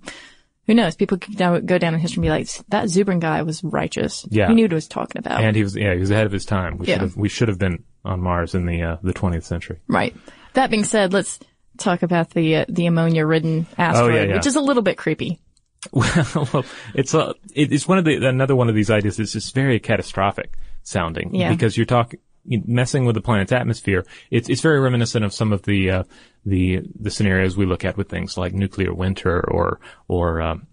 who 0.66 0.74
knows? 0.74 0.96
People 0.96 1.18
could 1.18 1.36
down, 1.36 1.66
go 1.66 1.78
down 1.78 1.94
in 1.94 2.00
history 2.00 2.16
and 2.20 2.22
be 2.24 2.30
like, 2.30 2.48
that 2.68 2.86
Zubrin 2.86 3.20
guy 3.20 3.42
was 3.42 3.62
righteous. 3.62 4.26
Yeah. 4.30 4.48
He 4.48 4.54
knew 4.54 4.64
what 4.64 4.70
he 4.70 4.74
was 4.76 4.88
talking 4.88 5.18
about. 5.18 5.42
And 5.42 5.54
he 5.56 5.62
was, 5.62 5.76
yeah, 5.76 5.92
he 5.94 6.00
was 6.00 6.10
ahead 6.10 6.26
of 6.26 6.32
his 6.32 6.44
time. 6.44 6.78
We 6.78 6.86
Yeah. 6.86 6.94
should 6.94 7.02
have, 7.02 7.16
we 7.16 7.28
should 7.28 7.48
have 7.48 7.58
been 7.58 7.84
on 8.04 8.20
Mars 8.20 8.54
in 8.54 8.66
the, 8.66 8.82
uh, 8.82 8.96
the 9.02 9.12
20th 9.12 9.44
century. 9.44 9.80
right. 9.88 10.14
That 10.54 10.70
being 10.70 10.84
said, 10.84 11.12
let's 11.12 11.40
talk 11.78 12.02
about 12.04 12.30
the, 12.30 12.56
uh, 12.56 12.64
the 12.68 12.86
ammonia 12.86 13.26
ridden 13.26 13.66
asteroid, 13.76 14.14
Oh, 14.14 14.24
yeah. 14.28 14.34
which 14.36 14.46
is 14.46 14.54
a 14.56 14.60
little 14.60 14.82
bit 14.84 14.96
creepy. 14.96 15.40
well, 15.92 16.64
it's 16.94 17.12
a, 17.12 17.34
it's 17.54 17.86
one 17.88 17.98
of 17.98 18.04
the, 18.04 18.24
another 18.26 18.56
one 18.56 18.68
of 18.68 18.74
these 18.74 18.90
ideas 18.90 19.16
that's 19.18 19.32
just 19.32 19.54
very 19.54 19.78
catastrophic 19.80 20.56
sounding. 20.82 21.34
Yeah. 21.34 21.50
Because 21.50 21.76
you're 21.76 21.86
talking, 21.86 22.20
messing 22.46 23.04
with 23.04 23.14
the 23.14 23.20
planet's 23.20 23.52
atmosphere. 23.52 24.04
It's, 24.30 24.48
it's 24.48 24.60
very 24.60 24.80
reminiscent 24.80 25.24
of 25.24 25.32
some 25.32 25.52
of 25.52 25.62
the, 25.62 25.90
uh, 25.90 26.02
the, 26.44 26.80
the 26.98 27.10
scenarios 27.10 27.56
we 27.56 27.66
look 27.66 27.84
at 27.84 27.96
with 27.96 28.08
things 28.08 28.36
like 28.36 28.52
nuclear 28.52 28.92
winter 28.92 29.40
or, 29.50 29.80
or, 30.08 30.40
um, 30.42 30.66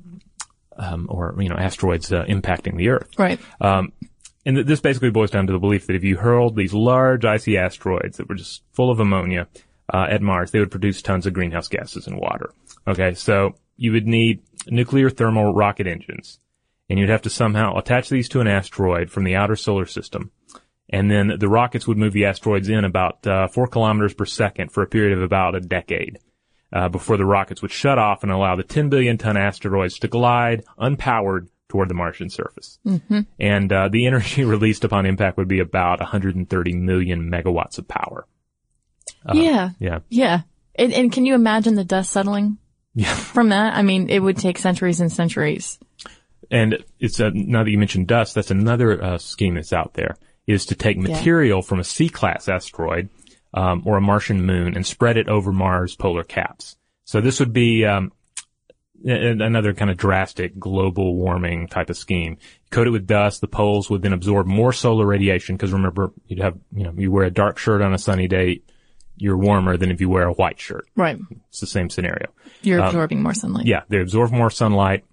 um, 0.78 1.08
or, 1.10 1.36
you 1.40 1.50
know, 1.50 1.58
asteroids, 1.58 2.12
uh, 2.12 2.24
impacting 2.28 2.78
the 2.78 2.90
Earth. 2.90 3.10
Right. 3.18 3.40
Um, 3.60 3.94
and 4.46 4.58
th- 4.58 4.68
this 4.68 4.80
basically 4.80 5.12
boils 5.12 5.32
down 5.32 5.48
to 5.48 5.54
the 5.54 5.60
belief 5.60 5.88
that 5.88 5.96
if 5.96 6.04
you 6.04 6.18
hurled 6.18 6.56
these 6.56 6.74
large 6.74 7.26
icy 7.26 7.58
asteroids 7.58 8.18
that 8.18 8.28
were 8.28 8.36
just 8.36 8.64
full 8.72 8.90
of 8.90 9.00
ammonia 9.00 9.48
uh, 9.94 10.08
at 10.10 10.22
Mars, 10.22 10.52
they 10.52 10.60
would 10.60 10.72
produce 10.72 11.02
tons 11.02 11.26
of 11.26 11.34
greenhouse 11.34 11.68
gases 11.68 12.08
and 12.08 12.18
water. 12.18 12.54
Okay, 12.88 13.14
so 13.14 13.56
you 13.78 13.92
would 13.92 14.08
need 14.08 14.42
nuclear 14.68 15.10
thermal 15.10 15.54
rocket 15.54 15.88
engines, 15.88 16.40
and 16.90 16.98
you'd 16.98 17.10
have 17.10 17.24
to 17.24 17.30
somehow 17.30 17.78
attach 17.78 18.10
these 18.10 18.30
to 18.30 18.40
an 18.40 18.48
asteroid 18.48 19.12
from 19.12 19.24
the 19.24 19.36
outer 19.36 19.56
solar 19.56 19.86
system, 19.86 20.32
and 20.92 21.10
then 21.10 21.34
the 21.40 21.50
rockets 21.50 21.88
would 21.88 21.98
move 21.98 22.14
the 22.14 22.26
asteroids 22.26 22.70
in 22.70 22.84
about 22.86 23.26
uh, 23.26 23.48
four 23.48 23.68
kilometers 23.68 24.14
per 24.14 24.26
second 24.26 24.72
for 24.72 24.84
a 24.84 24.88
period 24.88 25.18
of 25.18 25.24
about 25.24 25.56
a 25.56 25.60
decade. 25.62 26.20
Uh, 26.74 26.88
before 26.88 27.18
the 27.18 27.26
rockets 27.26 27.62
would 27.62 27.72
shut 27.72 27.98
off 27.98 28.24
and 28.24 28.32
allow 28.32 28.56
the 28.56 28.64
10 28.64 28.88
billion 28.88 29.18
ton 29.18 29.36
asteroids 29.36 30.00
to 30.00 30.08
glide 30.08 30.64
unpowered 30.80 31.48
toward 31.68 31.90
the 31.90 31.94
Martian 31.94 32.30
surface. 32.30 32.80
And 33.40 33.74
uh, 33.74 33.90
the 33.90 34.06
energy 34.08 34.46
released 34.46 34.86
upon 34.86 35.06
impact 35.06 35.38
would 35.38 35.50
be 35.50 35.60
about 35.60 36.00
130 36.00 36.74
million 36.76 37.30
megawatts 37.30 37.78
of 37.78 37.88
power. 37.90 38.26
yeah. 39.34 39.72
Yeah. 39.80 40.00
Yeah. 40.10 40.42
And, 40.76 40.94
and 40.94 41.12
can 41.12 41.26
you 41.26 41.36
imagine 41.36 41.76
the 41.76 41.84
dust 41.84 42.12
settling 42.12 42.58
Yeah. 42.94 43.14
from 43.16 43.50
that? 43.50 43.76
I 43.76 43.82
mean, 43.82 44.10
it 44.10 44.20
would 44.20 44.38
take 44.38 44.58
centuries 44.58 45.02
and 45.02 45.12
centuries. 45.12 45.78
And 46.50 46.84
it's 47.00 47.20
uh, 47.20 47.32
now 47.34 47.64
that 47.66 47.70
you 47.70 47.78
mentioned 47.78 48.08
dust, 48.08 48.36
that's 48.36 48.52
another 48.52 49.02
uh, 49.04 49.18
scheme 49.18 49.56
that's 49.56 49.74
out 49.74 49.94
there 49.94 50.16
is 50.48 50.66
to 50.68 50.76
take 50.76 50.98
material 50.98 51.62
from 51.62 51.80
a 51.80 51.84
C-class 51.84 52.50
asteroid 52.50 53.10
um, 53.54 53.84
or 53.86 53.98
a 53.98 54.02
Martian 54.02 54.46
moon 54.46 54.76
and 54.76 54.86
spread 54.86 55.18
it 55.18 55.30
over 55.30 55.52
Mars' 55.52 55.96
polar 55.96 56.24
caps. 56.24 56.76
So 57.06 57.22
this 57.22 57.40
would 57.40 57.54
be 57.54 57.86
um, 57.86 58.12
another 59.04 59.74
kind 59.74 59.92
of 59.92 59.98
drastic 59.98 60.58
global 60.60 61.16
warming 61.16 61.68
type 61.68 61.90
of 61.90 61.98
scheme. 61.98 62.38
Coat 62.70 62.88
it 62.88 62.92
with 62.92 63.08
dust, 63.08 63.42
the 63.42 63.48
poles 63.48 63.90
would 63.90 64.02
then 64.02 64.14
absorb 64.14 64.48
more 64.48 64.74
solar 64.74 65.06
radiation 65.06 65.56
because 65.56 65.74
remember 65.74 66.12
you'd 66.28 66.40
have 66.40 66.58
you 66.74 66.84
know 66.84 66.94
you 66.96 67.12
wear 67.12 67.26
a 67.26 67.32
dark 67.32 67.58
shirt 67.58 67.82
on 67.82 67.94
a 67.94 67.98
sunny 67.98 68.28
day, 68.28 68.62
you're 69.18 69.38
warmer 69.38 69.78
than 69.78 69.92
if 69.92 70.02
you 70.02 70.10
wear 70.10 70.28
a 70.28 70.34
white 70.34 70.60
shirt. 70.60 70.88
Right. 70.96 71.18
It's 71.50 71.60
the 71.60 71.68
same 71.68 71.90
scenario. 71.90 72.30
You're 72.62 72.80
absorbing 72.80 73.22
more 73.22 73.34
sunlight. 73.34 73.64
Um, 73.64 73.68
Yeah, 73.68 73.82
they 73.90 74.00
absorb 74.00 74.32
more 74.32 74.50
sunlight, 74.50 75.04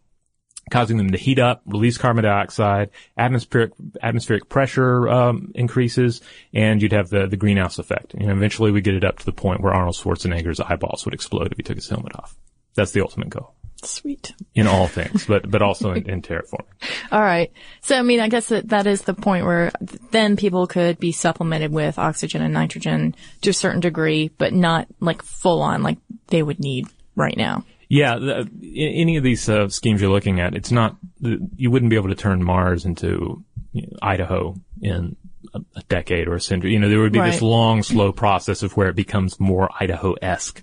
causing 0.70 0.96
them 0.96 1.10
to 1.10 1.18
heat 1.18 1.38
up, 1.38 1.62
release 1.66 1.98
carbon 1.98 2.24
dioxide, 2.24 2.90
atmospheric 3.16 3.72
atmospheric 4.02 4.48
pressure 4.48 5.08
um, 5.08 5.52
increases, 5.54 6.20
and 6.52 6.82
you'd 6.82 6.92
have 6.92 7.10
the 7.10 7.26
the 7.26 7.36
greenhouse 7.36 7.78
effect. 7.78 8.14
And 8.14 8.30
eventually, 8.30 8.70
we 8.70 8.80
get 8.80 8.94
it 8.94 9.04
up 9.04 9.18
to 9.18 9.24
the 9.26 9.32
point 9.32 9.60
where 9.60 9.72
Arnold 9.72 9.96
Schwarzenegger's 9.96 10.60
eyeballs 10.60 11.04
would 11.04 11.14
explode 11.14 11.50
if 11.52 11.56
he 11.56 11.62
took 11.62 11.76
his 11.76 11.88
helmet 11.88 12.16
off. 12.16 12.36
That's 12.74 12.92
the 12.92 13.00
ultimate 13.00 13.30
goal 13.30 13.54
Sweet. 13.82 14.34
in 14.54 14.66
all 14.66 14.88
things, 14.88 15.26
but 15.26 15.48
but 15.48 15.62
also 15.62 15.92
in, 15.92 16.08
in 16.08 16.22
terraforming. 16.22 16.66
All 17.12 17.20
right. 17.20 17.52
So, 17.80 17.96
I 17.96 18.02
mean, 18.02 18.20
I 18.20 18.28
guess 18.28 18.48
that 18.48 18.68
that 18.70 18.86
is 18.86 19.02
the 19.02 19.14
point 19.14 19.46
where 19.46 19.70
then 20.10 20.36
people 20.36 20.66
could 20.66 20.98
be 20.98 21.12
supplemented 21.12 21.72
with 21.72 21.98
oxygen 21.98 22.42
and 22.42 22.52
nitrogen 22.52 23.14
to 23.42 23.50
a 23.50 23.54
certain 23.54 23.80
degree, 23.80 24.28
but 24.36 24.52
not 24.52 24.88
like 25.00 25.22
full 25.22 25.62
on 25.62 25.82
like 25.82 25.98
they 26.28 26.42
would 26.42 26.58
need 26.58 26.86
right 27.14 27.36
now. 27.36 27.64
Yeah, 27.88 28.18
the, 28.18 28.48
any 28.76 29.16
of 29.16 29.24
these 29.24 29.48
uh, 29.48 29.68
schemes 29.68 30.00
you're 30.00 30.10
looking 30.10 30.40
at, 30.40 30.54
it's 30.54 30.70
not 30.70 30.96
you 31.20 31.70
wouldn't 31.70 31.90
be 31.90 31.96
able 31.96 32.10
to 32.10 32.14
turn 32.14 32.44
Mars 32.44 32.84
into 32.84 33.42
you 33.72 33.82
know, 33.82 33.98
Idaho 34.02 34.56
in 34.82 35.16
a, 35.54 35.60
a 35.76 35.82
decade 35.88 36.28
or 36.28 36.34
a 36.34 36.40
century. 36.40 36.72
You 36.72 36.80
know, 36.80 36.88
there 36.88 37.00
would 37.00 37.12
be 37.12 37.20
this 37.20 37.42
long, 37.42 37.82
slow 37.82 38.12
process 38.12 38.62
of 38.62 38.76
where 38.76 38.88
it 38.88 38.96
becomes 38.96 39.40
more 39.40 39.70
Idaho-esque. 39.80 40.62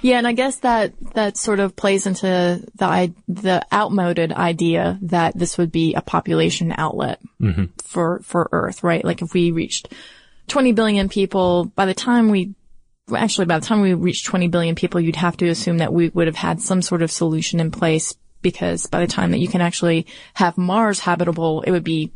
Yeah, 0.00 0.18
and 0.18 0.26
I 0.26 0.32
guess 0.32 0.60
that 0.60 0.92
that 1.14 1.36
sort 1.36 1.60
of 1.60 1.74
plays 1.74 2.06
into 2.06 2.64
the 2.76 3.14
the 3.28 3.66
outmoded 3.72 4.32
idea 4.32 4.98
that 5.02 5.36
this 5.36 5.58
would 5.58 5.72
be 5.72 5.94
a 5.94 6.00
population 6.00 6.72
outlet 6.76 7.20
for 7.84 8.20
for 8.20 8.48
Earth, 8.52 8.82
right? 8.82 9.04
Like 9.04 9.22
if 9.22 9.34
we 9.34 9.50
reached 9.50 9.92
20 10.48 10.72
billion 10.72 11.08
people, 11.08 11.64
by 11.64 11.86
the 11.86 11.94
time 11.94 12.30
we 12.30 12.54
actually 13.14 13.46
by 13.46 13.58
the 13.58 13.66
time 13.66 13.80
we 13.80 13.94
reached 13.94 14.26
20 14.26 14.48
billion 14.48 14.74
people, 14.74 15.00
you'd 15.00 15.16
have 15.16 15.36
to 15.38 15.48
assume 15.48 15.78
that 15.78 15.92
we 15.92 16.08
would 16.08 16.26
have 16.26 16.36
had 16.36 16.60
some 16.60 16.82
sort 16.82 17.02
of 17.02 17.10
solution 17.10 17.60
in 17.60 17.70
place 17.70 18.14
because 18.42 18.86
by 18.86 19.00
the 19.00 19.06
time 19.06 19.30
that 19.30 19.38
you 19.38 19.48
can 19.48 19.60
actually 19.60 20.06
have 20.34 20.58
Mars 20.58 21.00
habitable, 21.00 21.62
it 21.62 21.70
would 21.70 21.84
be 21.84 22.12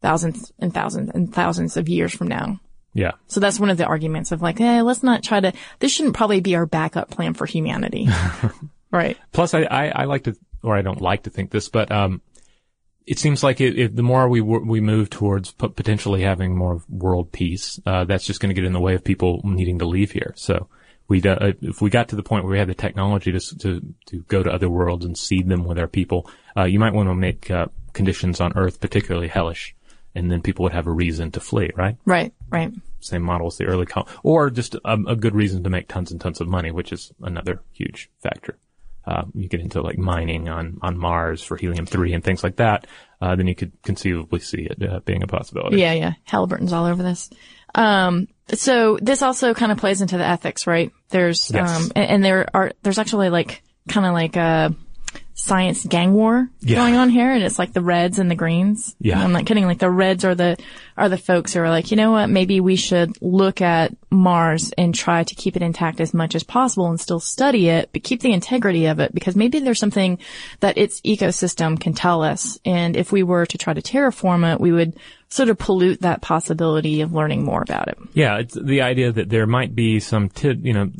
thousands 0.00 0.52
and 0.58 0.72
thousands 0.72 1.10
and 1.14 1.32
thousands 1.32 1.76
of 1.76 1.88
years 1.88 2.12
from 2.12 2.28
now. 2.28 2.60
Yeah. 2.94 3.12
So 3.26 3.40
that's 3.40 3.60
one 3.60 3.70
of 3.70 3.76
the 3.76 3.86
arguments 3.86 4.32
of 4.32 4.42
like, 4.42 4.60
eh, 4.60 4.82
let's 4.82 5.02
not 5.02 5.22
try 5.22 5.40
to, 5.40 5.52
this 5.78 5.92
shouldn't 5.92 6.16
probably 6.16 6.40
be 6.40 6.56
our 6.56 6.66
backup 6.66 7.10
plan 7.10 7.34
for 7.34 7.46
humanity. 7.46 8.08
right. 8.90 9.16
Plus, 9.32 9.54
I, 9.54 9.62
I, 9.62 9.88
I 9.88 10.04
like 10.04 10.24
to, 10.24 10.36
or 10.62 10.76
I 10.76 10.82
don't 10.82 11.00
like 11.00 11.24
to 11.24 11.30
think 11.30 11.50
this, 11.50 11.68
but 11.68 11.92
um, 11.92 12.22
it 13.08 13.18
seems 13.18 13.42
like 13.42 13.60
it, 13.60 13.78
it, 13.78 13.96
the 13.96 14.02
more 14.02 14.28
we 14.28 14.42
we 14.42 14.80
move 14.80 15.08
towards 15.08 15.52
potentially 15.52 16.22
having 16.22 16.54
more 16.54 16.82
world 16.90 17.32
peace, 17.32 17.80
uh, 17.86 18.04
that's 18.04 18.26
just 18.26 18.38
going 18.40 18.50
to 18.50 18.54
get 18.54 18.66
in 18.66 18.74
the 18.74 18.80
way 18.80 18.94
of 18.94 19.02
people 19.02 19.40
needing 19.44 19.78
to 19.78 19.86
leave 19.86 20.10
here. 20.10 20.34
So 20.36 20.68
we, 21.08 21.22
uh, 21.22 21.52
if 21.62 21.80
we 21.80 21.88
got 21.88 22.08
to 22.08 22.16
the 22.16 22.22
point 22.22 22.44
where 22.44 22.52
we 22.52 22.58
had 22.58 22.68
the 22.68 22.74
technology 22.74 23.32
to 23.32 23.58
to 23.58 23.94
to 24.06 24.20
go 24.28 24.42
to 24.42 24.50
other 24.50 24.68
worlds 24.68 25.06
and 25.06 25.16
seed 25.16 25.48
them 25.48 25.64
with 25.64 25.78
our 25.78 25.88
people, 25.88 26.30
uh, 26.54 26.64
you 26.64 26.78
might 26.78 26.92
want 26.92 27.08
to 27.08 27.14
make 27.14 27.50
uh, 27.50 27.66
conditions 27.94 28.42
on 28.42 28.52
Earth 28.56 28.78
particularly 28.78 29.28
hellish, 29.28 29.74
and 30.14 30.30
then 30.30 30.42
people 30.42 30.64
would 30.64 30.74
have 30.74 30.86
a 30.86 30.92
reason 30.92 31.30
to 31.30 31.40
flee, 31.40 31.70
right? 31.74 31.96
Right. 32.04 32.34
Right. 32.50 32.72
Same 33.00 33.22
model 33.22 33.46
as 33.46 33.56
the 33.56 33.64
early 33.64 33.86
col, 33.86 34.06
or 34.22 34.50
just 34.50 34.74
a, 34.74 34.98
a 35.06 35.16
good 35.16 35.34
reason 35.34 35.64
to 35.64 35.70
make 35.70 35.88
tons 35.88 36.12
and 36.12 36.20
tons 36.20 36.42
of 36.42 36.48
money, 36.48 36.70
which 36.70 36.92
is 36.92 37.10
another 37.22 37.62
huge 37.72 38.10
factor. 38.20 38.58
Uh, 39.06 39.24
you 39.34 39.48
get 39.48 39.60
into 39.60 39.80
like 39.80 39.96
mining 39.96 40.48
on, 40.50 40.78
on 40.82 40.98
Mars 40.98 41.42
for 41.42 41.56
helium 41.56 41.86
three 41.86 42.12
and 42.12 42.22
things 42.22 42.44
like 42.44 42.56
that, 42.56 42.86
uh, 43.22 43.34
then 43.36 43.46
you 43.46 43.54
could 43.54 43.72
conceivably 43.82 44.40
see 44.40 44.68
it 44.70 44.82
uh, 44.82 45.00
being 45.00 45.22
a 45.22 45.26
possibility. 45.26 45.78
Yeah. 45.78 45.94
Yeah. 45.94 46.12
Halliburton's 46.24 46.74
all 46.74 46.84
over 46.84 47.02
this. 47.02 47.30
Um, 47.74 48.28
so 48.52 48.98
this 49.00 49.22
also 49.22 49.54
kind 49.54 49.72
of 49.72 49.78
plays 49.78 50.02
into 50.02 50.18
the 50.18 50.26
ethics, 50.26 50.66
right? 50.66 50.92
There's, 51.08 51.50
Yes. 51.50 51.84
um, 51.84 51.92
and, 51.96 52.10
and 52.10 52.24
there 52.24 52.48
are, 52.52 52.72
there's 52.82 52.98
actually 52.98 53.30
like, 53.30 53.62
kind 53.88 54.04
of 54.04 54.12
like 54.12 54.36
a 54.36 54.74
science 55.38 55.84
gang 55.86 56.12
war 56.12 56.50
Yeah. 56.60 56.76
going 56.78 56.96
on 56.96 57.08
here. 57.10 57.30
And 57.30 57.44
it's 57.44 57.60
like 57.60 57.72
the 57.72 57.80
reds 57.80 58.18
and 58.18 58.28
the 58.28 58.34
greens. 58.34 58.96
Yeah. 59.00 59.22
I'm 59.22 59.30
not 59.32 59.46
kidding. 59.46 59.66
Like 59.66 59.78
the 59.78 59.88
reds 59.90 60.24
are 60.24 60.34
the, 60.34 60.56
are 60.96 61.08
the 61.08 61.16
folks 61.16 61.54
who 61.54 61.60
are 61.60 61.70
like, 61.70 61.92
you 61.92 61.96
know 61.96 62.10
what? 62.10 62.28
Maybe 62.28 62.60
we 62.60 62.74
should 62.74 63.12
look 63.22 63.60
at 63.62 63.94
Mars 64.10 64.72
and 64.76 64.92
try 64.92 65.22
to 65.22 65.34
keep 65.36 65.54
it 65.54 65.62
intact 65.62 66.00
as 66.00 66.12
much 66.12 66.34
as 66.34 66.42
possible 66.42 66.88
and 66.88 67.00
still 67.00 67.20
study 67.20 67.68
it, 67.68 67.90
but 67.92 68.02
keep 68.02 68.20
the 68.20 68.32
integrity 68.32 68.86
of 68.86 68.98
it 68.98 69.14
because 69.14 69.36
maybe 69.36 69.60
there's 69.60 69.78
something 69.78 70.18
that 70.58 70.76
its 70.76 71.00
ecosystem 71.02 71.78
can 71.80 71.92
tell 71.92 72.22
us. 72.22 72.58
And 72.64 72.96
if 72.96 73.12
we 73.12 73.22
were 73.22 73.46
to 73.46 73.56
try 73.58 73.74
to 73.74 73.80
terraform 73.82 74.54
it, 74.54 74.60
we 74.60 74.72
would 74.72 74.96
sort 75.28 75.50
of 75.50 75.58
pollute 75.58 76.00
that 76.00 76.20
possibility 76.20 77.00
of 77.02 77.12
learning 77.12 77.44
more 77.44 77.62
about 77.62 77.86
it. 77.86 77.98
Yeah, 78.12 78.38
it's 78.38 78.54
the 78.54 78.80
idea 78.80 79.12
that 79.12 79.28
there 79.28 79.46
might 79.46 79.74
be 79.74 80.00
some, 80.00 80.30
tid 80.30 80.64
you 80.64 80.72
know, 80.72 80.90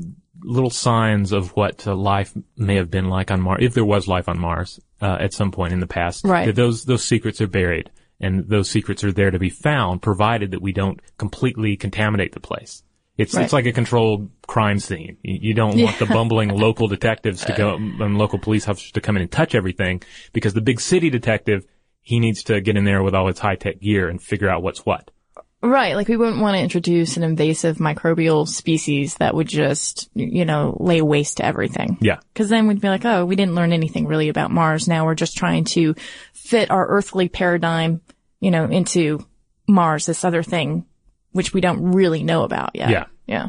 little 0.49 0.71
signs 0.71 1.33
of 1.33 1.55
what 1.57 1.87
uh, 1.87 1.95
life 1.95 2.33
may 2.57 2.77
have 2.77 2.91
been 2.91 3.09
like 3.09 3.31
on 3.31 3.41
Mars, 3.41 3.59
if 3.63 3.75
there 3.75 3.85
was 3.85 4.09
life 4.09 4.29
on 4.29 4.39
Mars 4.39 4.81
uh, 5.01 5.19
at 5.21 5.33
some 5.33 5.53
point 5.53 5.73
in 5.73 5.81
the 5.81 5.87
past. 5.87 6.25
Right. 6.25 6.55
Those 6.55 6.85
those 6.85 7.05
secrets 7.05 7.41
are 7.41 7.47
buried, 7.47 7.91
and 8.21 8.49
those 8.49 8.71
secrets 8.71 9.05
are 9.05 9.13
there 9.13 9.31
to 9.31 9.39
be 9.39 9.51
found, 9.51 10.03
provided 10.03 10.53
that 10.53 10.63
we 10.63 10.73
don't 10.73 11.01
completely 11.19 11.77
contaminate 11.77 12.33
the 12.33 12.41
place. 12.41 12.83
It's 13.19 13.35
Right. 13.35 13.45
it's 13.45 13.53
like 13.53 13.67
a 13.67 13.73
controlled 13.73 14.31
crime 14.47 14.79
scene. 14.79 15.19
You, 15.23 15.53
don't 15.53 15.77
want 15.77 15.99
the 15.99 16.07
bumbling 16.07 16.49
local 16.67 16.87
detectives 16.87 17.45
to 17.47 17.53
go 17.53 17.75
and 17.75 18.17
local 18.17 18.39
police 18.39 18.69
officers 18.69 18.93
to 18.93 19.01
come 19.01 19.17
in 19.17 19.23
and 19.23 19.31
touch 19.31 19.57
everything 19.57 20.03
because 20.33 20.55
the 20.55 20.61
big 20.61 20.81
city 20.81 21.11
detective 21.11 21.67
he 22.01 22.21
needs 22.21 22.45
to 22.45 22.61
get 22.61 22.77
in 22.77 22.85
there 22.85 23.03
with 23.03 23.15
all 23.15 23.27
his 23.27 23.41
high 23.41 23.57
tech 23.57 23.81
gear 23.81 24.09
and 24.09 24.23
figure 24.23 24.49
out 24.49 24.63
what's 24.63 24.87
what. 24.87 25.11
Right. 25.61 25.97
Like 25.97 26.09
we 26.09 26.17
wouldn't 26.17 26.41
want 26.41 26.57
to 26.57 26.63
introduce 26.63 27.17
an 27.17 27.25
invasive 27.25 27.79
microbial 27.79 28.47
species 28.47 29.17
that 29.17 29.35
would 29.35 29.49
just, 29.49 30.09
you 30.15 30.45
know, 30.45 30.77
lay 30.79 31.03
waste 31.03 31.39
to 31.39 31.45
everything. 31.45 31.99
Yeah. 32.01 32.21
Cause 32.35 32.49
then 32.49 32.69
we'd 32.69 32.81
be 32.81 32.89
like, 32.89 33.05
oh, 33.05 33.25
we 33.25 33.35
didn't 33.35 33.57
learn 33.57 33.73
anything 33.73 34.07
really 34.07 34.29
about 34.29 34.53
Mars. 34.53 34.87
Now 34.87 35.05
we're 35.05 35.17
just 35.17 35.37
trying 35.37 35.65
to 35.65 35.95
fit 36.33 36.71
our 36.71 36.87
earthly 36.87 37.29
paradigm, 37.29 38.01
you 38.39 38.53
know, 38.53 38.67
into 38.67 39.27
Mars, 39.67 40.07
this 40.07 40.25
other 40.25 40.45
thing, 40.45 40.87
which 41.33 41.53
we 41.53 41.61
don't 41.61 41.93
really 41.93 42.23
know 42.23 42.45
about 42.45 42.71
yet. 42.75 42.91
Yeah. 42.91 43.07
Yeah. 43.27 43.49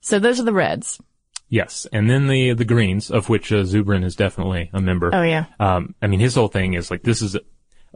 So 0.00 0.18
those 0.18 0.38
are 0.38 0.44
the 0.44 0.52
reds. 0.52 1.00
Yes, 1.48 1.86
and 1.92 2.10
then 2.10 2.26
the 2.26 2.54
the 2.54 2.64
Greens, 2.64 3.08
of 3.08 3.28
which 3.28 3.52
uh, 3.52 3.62
Zubrin 3.62 4.04
is 4.04 4.16
definitely 4.16 4.68
a 4.72 4.80
member. 4.80 5.14
Oh 5.14 5.22
yeah. 5.22 5.46
Um, 5.60 5.94
I 6.02 6.08
mean, 6.08 6.18
his 6.18 6.34
whole 6.34 6.48
thing 6.48 6.74
is 6.74 6.90
like 6.90 7.02
this 7.02 7.22
is. 7.22 7.36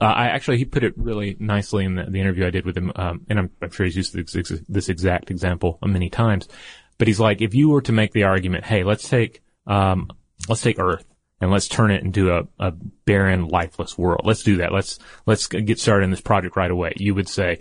Uh, 0.01 0.05
I 0.05 0.27
actually 0.29 0.59
he 0.59 0.65
put 0.65 0.83
it 0.83 0.97
really 0.97 1.37
nicely 1.39 1.85
in 1.85 1.95
the, 1.95 2.05
the 2.05 2.21
interview 2.21 2.47
I 2.47 2.51
did 2.51 2.65
with 2.65 2.77
him, 2.77 2.91
um, 2.97 3.27
and 3.29 3.39
I'm, 3.39 3.51
I'm, 3.61 3.71
sure 3.71 3.85
he's 3.85 3.97
used 3.97 4.15
this, 4.15 4.63
this, 4.69 4.89
exact 4.89 5.31
example 5.31 5.79
many 5.85 6.09
times. 6.09 6.49
But 6.97 7.07
he's 7.07 7.21
like, 7.21 7.43
if 7.43 7.55
you 7.55 7.69
were 7.69 7.83
to 7.83 7.93
make 7.93 8.13
the 8.13 8.25
argument, 8.25 8.65
hey, 8.65 8.83
let's 8.83 9.09
take 9.09 9.43
um, 9.67 10.09
let's 10.49 10.63
take 10.63 10.79
Earth 10.79 11.05
and 11.41 11.51
let's 11.51 11.69
turn 11.69 11.91
it 11.91 12.03
into 12.03 12.33
a, 12.33 12.47
a 12.59 12.71
barren, 13.05 13.49
lifeless 13.49 13.99
world. 13.99 14.23
Let's 14.25 14.43
do 14.43 14.57
that. 14.59 14.73
Let's 14.73 14.99
let's 15.27 15.47
get 15.47 15.79
started 15.79 16.05
in 16.05 16.11
this 16.11 16.21
project 16.21 16.57
right 16.57 16.71
away. 16.71 16.95
You 16.97 17.15
would 17.15 17.29
say, 17.29 17.59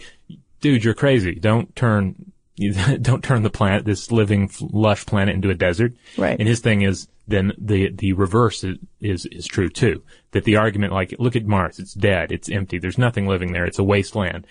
dude, 0.62 0.84
you're 0.84 0.94
crazy. 0.94 1.36
Don't 1.36 1.76
turn 1.76 2.32
don't 3.02 3.24
turn 3.24 3.44
the 3.44 3.50
planet, 3.50 3.86
this 3.86 4.12
living, 4.12 4.50
lush 4.62 5.06
planet, 5.06 5.36
into 5.36 5.50
a 5.50 5.56
desert. 5.56 5.94
Right. 6.18 6.38
And 6.38 6.48
his 6.48 6.60
thing 6.60 6.82
is, 6.82 7.08
then 7.30 7.54
the 7.58 7.92
the 7.92 8.14
reverse 8.14 8.64
is, 8.64 8.78
is 9.00 9.26
is 9.28 9.46
true 9.46 9.70
too. 9.70 10.04
That 10.32 10.44
the 10.44 10.58
argument, 10.58 10.94
like, 10.94 11.16
look 11.20 11.36
at 11.36 11.46
Mars, 11.46 11.80
it's 11.80 11.94
dead, 11.94 12.32
it's 12.32 12.50
empty, 12.50 12.78
there's 12.78 12.98
nothing 12.98 13.28
living 13.28 13.54
there, 13.54 13.66
it's 13.66 13.80
a 13.80 13.84
wasteland. 13.84 14.46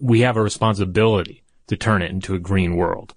We 0.00 0.20
have 0.20 0.36
a 0.36 0.42
responsibility 0.42 1.42
to 1.68 1.76
turn 1.76 2.02
it 2.02 2.10
into 2.10 2.34
a 2.34 2.38
green 2.38 2.76
world. 2.76 3.14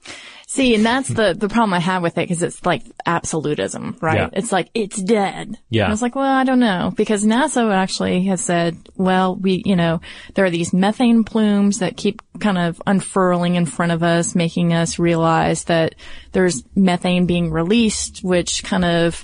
See, 0.47 0.73
and 0.73 0.83
that's 0.83 1.07
the, 1.07 1.35
the 1.37 1.47
problem 1.47 1.75
I 1.75 1.79
have 1.79 2.01
with 2.01 2.17
it 2.17 2.27
because 2.27 2.41
it's 2.41 2.65
like 2.65 2.81
absolutism, 3.05 3.97
right? 4.01 4.17
Yeah. 4.17 4.29
It's 4.33 4.51
like, 4.51 4.71
it's 4.73 4.99
dead. 4.99 5.59
Yeah. 5.69 5.83
And 5.83 5.91
I 5.91 5.93
was 5.93 6.01
like, 6.01 6.15
well, 6.15 6.25
I 6.25 6.43
don't 6.43 6.59
know 6.59 6.91
because 6.95 7.23
NASA 7.23 7.71
actually 7.71 8.23
has 8.25 8.41
said, 8.41 8.75
well, 8.95 9.35
we, 9.35 9.61
you 9.63 9.75
know, 9.75 10.01
there 10.33 10.45
are 10.45 10.49
these 10.49 10.73
methane 10.73 11.23
plumes 11.23 11.79
that 11.79 11.97
keep 11.97 12.23
kind 12.39 12.57
of 12.57 12.81
unfurling 12.87 13.55
in 13.55 13.67
front 13.67 13.91
of 13.91 14.01
us, 14.01 14.33
making 14.33 14.73
us 14.73 14.97
realize 14.97 15.65
that 15.65 15.93
there's 16.31 16.63
methane 16.75 17.27
being 17.27 17.51
released, 17.51 18.23
which 18.23 18.63
kind 18.63 18.85
of 18.85 19.23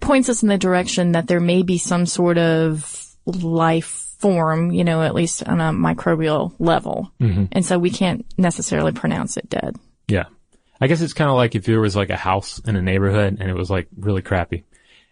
points 0.00 0.28
us 0.28 0.42
in 0.42 0.50
the 0.50 0.58
direction 0.58 1.12
that 1.12 1.28
there 1.28 1.40
may 1.40 1.62
be 1.62 1.78
some 1.78 2.04
sort 2.04 2.36
of 2.36 3.06
life 3.24 4.07
form, 4.18 4.72
you 4.72 4.84
know, 4.84 5.02
at 5.02 5.14
least 5.14 5.44
on 5.44 5.60
a 5.60 5.72
microbial 5.72 6.54
level. 6.58 7.12
Mm-hmm. 7.20 7.46
And 7.52 7.64
so 7.64 7.78
we 7.78 7.90
can't 7.90 8.26
necessarily 8.36 8.92
pronounce 8.92 9.36
it 9.36 9.48
dead. 9.48 9.76
Yeah. 10.08 10.24
I 10.80 10.86
guess 10.86 11.00
it's 11.00 11.12
kind 11.12 11.30
of 11.30 11.36
like 11.36 11.54
if 11.54 11.64
there 11.64 11.80
was 11.80 11.96
like 11.96 12.10
a 12.10 12.16
house 12.16 12.60
in 12.60 12.76
a 12.76 12.82
neighborhood 12.82 13.38
and 13.40 13.50
it 13.50 13.56
was 13.56 13.70
like 13.70 13.88
really 13.96 14.22
crappy 14.22 14.64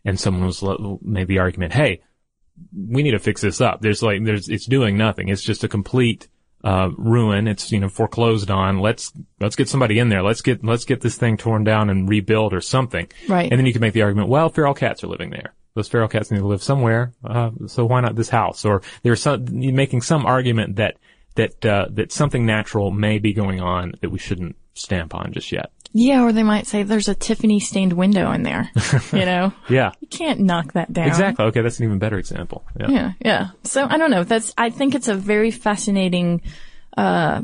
and 0.04 0.18
someone 0.18 0.44
was 0.44 0.62
made 1.02 1.28
the 1.28 1.38
argument, 1.38 1.72
Hey, 1.72 2.02
we 2.76 3.02
need 3.02 3.12
to 3.12 3.18
fix 3.18 3.40
this 3.40 3.60
up. 3.60 3.80
There's 3.80 4.02
like, 4.02 4.24
there's, 4.24 4.48
it's 4.48 4.66
doing 4.66 4.96
nothing. 4.96 5.28
It's 5.28 5.42
just 5.42 5.64
a 5.64 5.68
complete, 5.68 6.28
uh, 6.64 6.90
ruin. 6.96 7.46
It's, 7.46 7.70
you 7.70 7.78
know, 7.78 7.88
foreclosed 7.88 8.50
on. 8.50 8.80
Let's, 8.80 9.12
let's 9.40 9.56
get 9.56 9.68
somebody 9.68 9.98
in 9.98 10.08
there. 10.08 10.22
Let's 10.22 10.40
get, 10.40 10.64
let's 10.64 10.84
get 10.84 11.00
this 11.00 11.16
thing 11.16 11.36
torn 11.36 11.64
down 11.64 11.90
and 11.90 12.08
rebuild 12.08 12.54
or 12.54 12.60
something. 12.60 13.08
Right. 13.28 13.50
And 13.50 13.58
then 13.58 13.66
you 13.66 13.72
can 13.72 13.82
make 13.82 13.92
the 13.92 14.02
argument, 14.02 14.28
well, 14.28 14.48
feral 14.48 14.74
cats 14.74 15.04
are 15.04 15.08
living 15.08 15.30
there. 15.30 15.54
Those 15.76 15.86
feral 15.88 16.08
cats 16.08 16.32
need 16.32 16.38
to 16.40 16.46
live 16.46 16.62
somewhere. 16.62 17.12
Uh, 17.22 17.50
so 17.68 17.84
why 17.84 18.00
not 18.00 18.16
this 18.16 18.28
house? 18.30 18.64
Or 18.64 18.82
there's 19.04 19.22
some, 19.22 19.44
making 19.48 20.02
some 20.02 20.26
argument 20.26 20.76
that, 20.76 20.96
that, 21.36 21.64
uh, 21.64 21.86
that 21.90 22.10
something 22.10 22.44
natural 22.44 22.90
may 22.90 23.18
be 23.20 23.32
going 23.32 23.60
on 23.60 23.92
that 24.00 24.10
we 24.10 24.18
shouldn't 24.18 24.56
stamp 24.74 25.14
on 25.14 25.32
just 25.32 25.52
yet. 25.52 25.70
Yeah, 25.92 26.22
or 26.24 26.32
they 26.32 26.42
might 26.42 26.66
say 26.66 26.82
there's 26.82 27.08
a 27.08 27.14
Tiffany 27.14 27.60
stained 27.60 27.92
window 27.92 28.32
in 28.32 28.42
there. 28.42 28.70
You 29.12 29.24
know? 29.24 29.52
yeah. 29.68 29.92
You 30.00 30.08
can't 30.08 30.40
knock 30.40 30.72
that 30.72 30.92
down. 30.92 31.08
Exactly. 31.08 31.44
Okay, 31.46 31.60
that's 31.62 31.78
an 31.78 31.84
even 31.86 31.98
better 31.98 32.18
example. 32.18 32.64
Yeah. 32.78 32.88
Yeah, 32.90 33.12
yeah. 33.20 33.48
So 33.64 33.86
I 33.88 33.96
don't 33.96 34.10
know. 34.10 34.24
That's 34.24 34.52
I 34.58 34.70
think 34.70 34.94
it's 34.94 35.08
a 35.08 35.14
very 35.14 35.50
fascinating 35.50 36.42
uh 36.96 37.42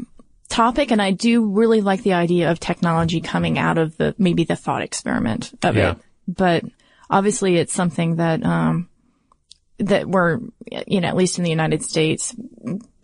topic 0.50 0.90
and 0.90 1.00
I 1.00 1.12
do 1.12 1.46
really 1.46 1.80
like 1.80 2.02
the 2.02 2.12
idea 2.12 2.50
of 2.50 2.60
technology 2.60 3.22
coming 3.22 3.58
out 3.58 3.78
of 3.78 3.96
the 3.96 4.14
maybe 4.18 4.44
the 4.44 4.56
thought 4.56 4.82
experiment 4.82 5.52
of 5.62 5.74
Yeah. 5.76 5.92
it. 5.92 5.98
But 6.28 6.64
obviously 7.12 7.56
it's 7.56 7.72
something 7.72 8.16
that 8.16 8.44
um 8.44 8.88
that 9.78 10.08
we're 10.08 10.40
you 10.86 11.00
know, 11.00 11.08
at 11.08 11.16
least 11.16 11.38
in 11.38 11.44
the 11.44 11.50
United 11.50 11.82
States, 11.82 12.34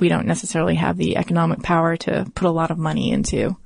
we 0.00 0.08
don't 0.08 0.26
necessarily 0.26 0.76
have 0.76 0.96
the 0.96 1.16
economic 1.16 1.62
power 1.62 1.96
to 1.96 2.30
put 2.34 2.48
a 2.48 2.52
lot 2.52 2.70
of 2.70 2.78
money 2.78 3.10
into. 3.10 3.56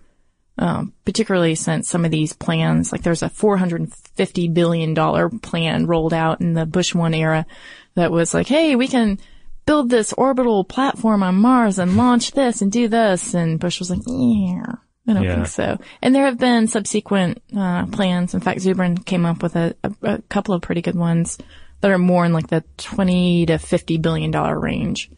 Um, 0.58 0.92
particularly 1.06 1.54
since 1.54 1.88
some 1.88 2.04
of 2.04 2.10
these 2.10 2.34
plans, 2.34 2.92
like 2.92 3.02
there's 3.02 3.22
a 3.22 3.30
$450 3.30 4.52
billion 4.52 5.40
plan 5.40 5.86
rolled 5.86 6.12
out 6.12 6.42
in 6.42 6.52
the 6.52 6.66
Bush 6.66 6.94
one 6.94 7.14
era 7.14 7.46
that 7.94 8.12
was 8.12 8.34
like, 8.34 8.48
hey, 8.48 8.76
we 8.76 8.86
can 8.86 9.18
build 9.64 9.88
this 9.88 10.12
orbital 10.12 10.62
platform 10.62 11.22
on 11.22 11.36
Mars 11.36 11.78
and 11.78 11.96
launch 11.96 12.32
this 12.32 12.60
and 12.60 12.70
do 12.70 12.86
this. 12.86 13.32
And 13.32 13.58
Bush 13.58 13.78
was 13.78 13.90
like, 13.90 14.02
yeah, 14.06 14.74
I 15.08 15.14
don't 15.14 15.22
Yeah. 15.24 15.34
think 15.34 15.46
so. 15.48 15.78
And 16.00 16.14
there 16.14 16.26
have 16.26 16.38
been 16.38 16.68
subsequent, 16.68 17.42
uh, 17.56 17.86
plans. 17.86 18.34
In 18.34 18.40
fact, 18.40 18.60
Zubrin 18.60 19.04
came 19.04 19.26
up 19.26 19.42
with 19.42 19.56
a, 19.56 19.74
a, 19.82 19.92
a 20.02 20.22
couple 20.22 20.54
of 20.54 20.62
pretty 20.62 20.80
good 20.82 20.94
ones 20.94 21.38
that 21.80 21.90
are 21.90 21.98
more 21.98 22.24
in 22.24 22.32
like 22.32 22.46
the 22.46 22.62
20 22.76 23.46
to 23.46 23.58
50 23.58 23.98
billion 23.98 24.30
dollar 24.30 24.58
range. 24.58 25.10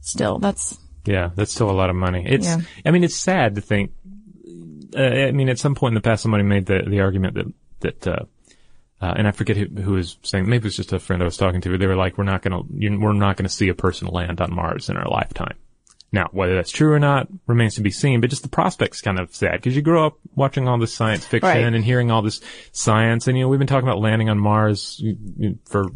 Still, 0.00 0.38
that's, 0.38 0.78
Yeah, 1.06 1.30
that's 1.34 1.52
still 1.52 1.70
a 1.70 1.72
lot 1.72 1.88
of 1.90 1.96
money. 1.96 2.24
It's, 2.26 2.46
Yeah. 2.46 2.58
I 2.84 2.90
mean, 2.90 3.04
it's 3.04 3.16
sad 3.16 3.54
to 3.54 3.60
think. 3.60 3.92
Uh, 4.96 5.00
I 5.02 5.32
mean, 5.32 5.48
at 5.48 5.58
some 5.58 5.74
point 5.74 5.92
in 5.92 5.94
the 5.94 6.00
past, 6.00 6.22
somebody 6.22 6.42
made 6.44 6.66
the 6.66 6.82
the 6.86 7.00
argument 7.00 7.34
that 7.34 7.52
that, 7.80 8.06
uh, 8.06 8.24
uh, 9.00 9.14
and 9.16 9.26
I 9.28 9.30
forget 9.32 9.56
who, 9.56 9.66
who 9.82 9.92
was 9.92 10.16
saying. 10.22 10.44
Maybe 10.48 10.62
it 10.62 10.64
was 10.64 10.76
just 10.76 10.92
a 10.92 10.98
friend 10.98 11.20
I 11.20 11.26
was 11.26 11.36
talking 11.36 11.60
to. 11.62 11.70
But 11.70 11.80
They 11.80 11.86
were 11.86 11.96
like, 11.96 12.16
"We're 12.16 12.24
not 12.24 12.40
gonna, 12.42 12.62
you, 12.72 12.98
we're 12.98 13.12
not 13.12 13.36
gonna 13.36 13.48
see 13.50 13.68
a 13.68 13.74
person 13.74 14.08
land 14.08 14.40
on 14.40 14.54
Mars 14.54 14.88
in 14.88 14.96
our 14.96 15.08
lifetime." 15.08 15.56
Now, 16.12 16.28
whether 16.32 16.54
that's 16.54 16.70
true 16.70 16.92
or 16.92 17.00
not 17.00 17.28
remains 17.46 17.74
to 17.74 17.82
be 17.82 17.90
seen. 17.90 18.20
But 18.20 18.30
just 18.30 18.42
the 18.42 18.48
prospect's 18.48 19.00
kind 19.00 19.18
of 19.18 19.34
sad 19.34 19.52
because 19.54 19.74
you 19.76 19.82
grow 19.82 20.06
up 20.06 20.18
watching 20.34 20.68
all 20.68 20.78
this 20.78 20.94
science 20.94 21.24
fiction 21.26 21.48
Right. 21.50 21.74
and 21.74 21.84
hearing 21.84 22.10
all 22.10 22.22
this 22.22 22.40
science, 22.72 23.26
and 23.26 23.36
you 23.36 23.44
know, 23.44 23.48
we've 23.48 23.58
been 23.58 23.66
talking 23.66 23.88
about 23.88 24.00
landing 24.00 24.30
on 24.30 24.38
Mars 24.38 25.02
for 25.64 25.86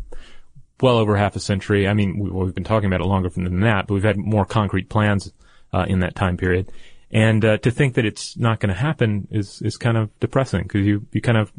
well 0.80 0.96
over 0.98 1.16
half 1.16 1.36
a 1.36 1.40
century. 1.40 1.86
I 1.86 1.94
mean, 1.94 2.18
we've 2.18 2.54
been 2.54 2.64
talking 2.64 2.86
about 2.86 3.00
it 3.00 3.06
longer 3.06 3.28
than 3.28 3.60
that, 3.60 3.86
but 3.86 3.94
we've 3.94 4.02
had 4.02 4.16
more 4.16 4.44
concrete 4.44 4.88
plans 4.88 5.32
uh, 5.72 5.86
in 5.88 6.00
that 6.00 6.16
time 6.16 6.36
period. 6.36 6.72
And 7.12 7.44
uh, 7.44 7.58
to 7.58 7.70
think 7.70 7.94
that 7.94 8.04
it's 8.04 8.36
not 8.36 8.60
going 8.60 8.72
to 8.74 8.80
happen 8.80 9.26
is 9.30 9.62
is 9.62 9.76
kind 9.76 9.96
of 9.96 10.10
depressing 10.20 10.62
because 10.64 10.86
you 10.86 11.06
you 11.12 11.20
kind 11.20 11.38
of 11.38 11.52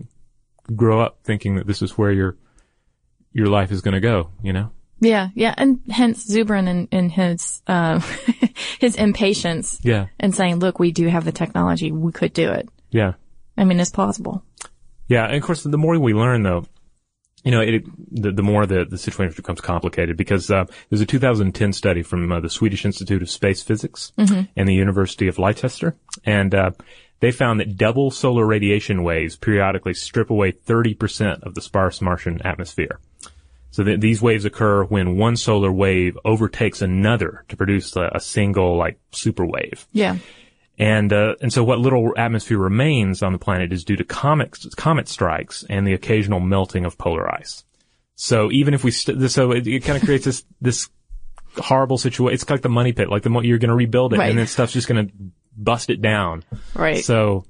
grow 0.75 1.01
up 1.01 1.19
thinking 1.23 1.55
that 1.55 1.67
this 1.67 1.81
is 1.81 1.97
where 1.97 2.11
your 2.11 2.37
your 3.33 3.47
life 3.47 3.71
is 3.71 3.81
going 3.81 3.93
to 3.93 3.99
go. 3.99 4.31
You 4.41 4.53
know? 4.53 4.71
Yeah, 5.01 5.29
yeah. 5.35 5.53
And 5.57 5.81
hence 5.89 6.25
Zubrin 6.25 6.67
and, 6.67 6.87
and 6.91 7.11
his, 7.11 7.61
uh, 7.67 7.99
his 8.79 8.95
impatience 8.95 9.79
Yeah, 9.83 10.07
and 10.19 10.33
saying, 10.33 10.59
look, 10.59 10.79
we 10.79 10.91
do 10.91 11.07
have 11.07 11.25
the 11.25 11.31
technology. 11.31 11.91
We 11.91 12.11
could 12.11 12.33
do 12.33 12.51
it. 12.51 12.69
yeah, 12.91 13.13
I 13.57 13.65
mean, 13.65 13.79
it's 13.79 13.91
possible. 13.91 14.43
yeah. 15.07 15.25
And 15.25 15.35
of 15.35 15.43
course, 15.43 15.63
the 15.63 15.77
more 15.77 15.99
we 15.99 16.13
learn, 16.13 16.43
though, 16.43 16.65
you 17.43 17.51
know, 17.51 17.61
it, 17.61 17.83
the, 18.11 18.31
the 18.31 18.43
more 18.43 18.65
the, 18.67 18.85
the 18.85 18.97
situation 18.99 19.33
becomes 19.35 19.61
complicated 19.61 20.15
because 20.15 20.51
uh, 20.51 20.65
there's 20.89 21.01
a 21.01 21.07
2010 21.07 21.73
study 21.73 22.03
from 22.03 22.31
uh, 22.31 22.39
the 22.39 22.49
Swedish 22.49 22.85
Institute 22.85 23.21
of 23.23 23.29
Space 23.29 23.63
Physics 23.63 24.11
and 24.55 24.67
the 24.69 24.75
University 24.75 25.27
of 25.27 25.39
Leicester, 25.39 25.95
and 26.23 26.53
uh, 26.53 26.71
they 27.19 27.31
found 27.31 27.59
that 27.59 27.77
double 27.77 28.11
solar 28.11 28.45
radiation 28.45 29.01
waves 29.03 29.35
periodically 29.35 29.95
strip 29.95 30.29
away 30.29 30.51
30% 30.51 31.41
of 31.41 31.55
the 31.55 31.61
sparse 31.61 31.99
Martian 32.01 32.39
atmosphere. 32.45 32.99
So 33.71 33.84
th- 33.84 33.99
these 33.99 34.21
waves 34.21 34.45
occur 34.45 34.84
when 34.84 35.17
one 35.17 35.38
solar 35.38 35.71
wave 35.71 36.17
overtakes 36.25 36.81
another 36.81 37.45
to 37.49 37.55
produce 37.55 37.95
a, 37.95 38.12
a 38.15 38.19
single 38.19 38.77
like 38.77 38.99
super 39.12 39.45
wave. 39.45 39.88
Yeah. 39.93 40.17
And 40.77 41.12
uh, 41.13 41.36
and 41.41 41.51
so 41.53 41.63
what 41.63 41.79
little 41.79 42.13
atmosphere 42.17 42.57
remains 42.57 43.21
on 43.23 43.34
the 43.34 43.38
planet 43.39 43.71
is 43.71 43.84
due 43.84 43.95
to 43.97 44.03
comet 44.03 44.57
comet 44.75 45.07
strikes 45.07 45.63
and 45.69 45.86
the 45.88 45.93
occasional 45.93 46.39
melting 46.39 46.86
of 46.86 46.97
polar 46.97 47.34
ice. 47.34 47.63
So 48.15 48.51
even 48.51 48.73
if 48.73 48.84
we 48.84 48.91
st- 48.91 49.29
so 49.31 49.51
it, 49.51 49.67
it 49.67 49.84
kind 49.84 49.97
of 49.97 50.03
creates 50.03 50.25
this 50.25 50.43
this 50.60 50.89
horrible 51.57 51.97
situation. 51.97 52.34
It's 52.34 52.49
like 52.49 52.62
the 52.62 52.69
money 52.69 52.93
pit. 52.93 53.10
Like 53.10 53.23
the 53.23 53.29
mo- 53.29 53.41
you're 53.41 53.57
going 53.60 53.69
to 53.69 53.75
rebuild 53.75 54.13
it, 54.13 54.19
Right. 54.19 54.29
and 54.29 54.39
then 54.39 54.47
stuff's 54.47 54.73
just 54.73 54.88
going 54.88 55.07
to 55.07 55.13
bust 55.55 55.89
it 55.89 56.01
down. 56.01 56.43
Right. 56.73 57.03
So 57.03 57.45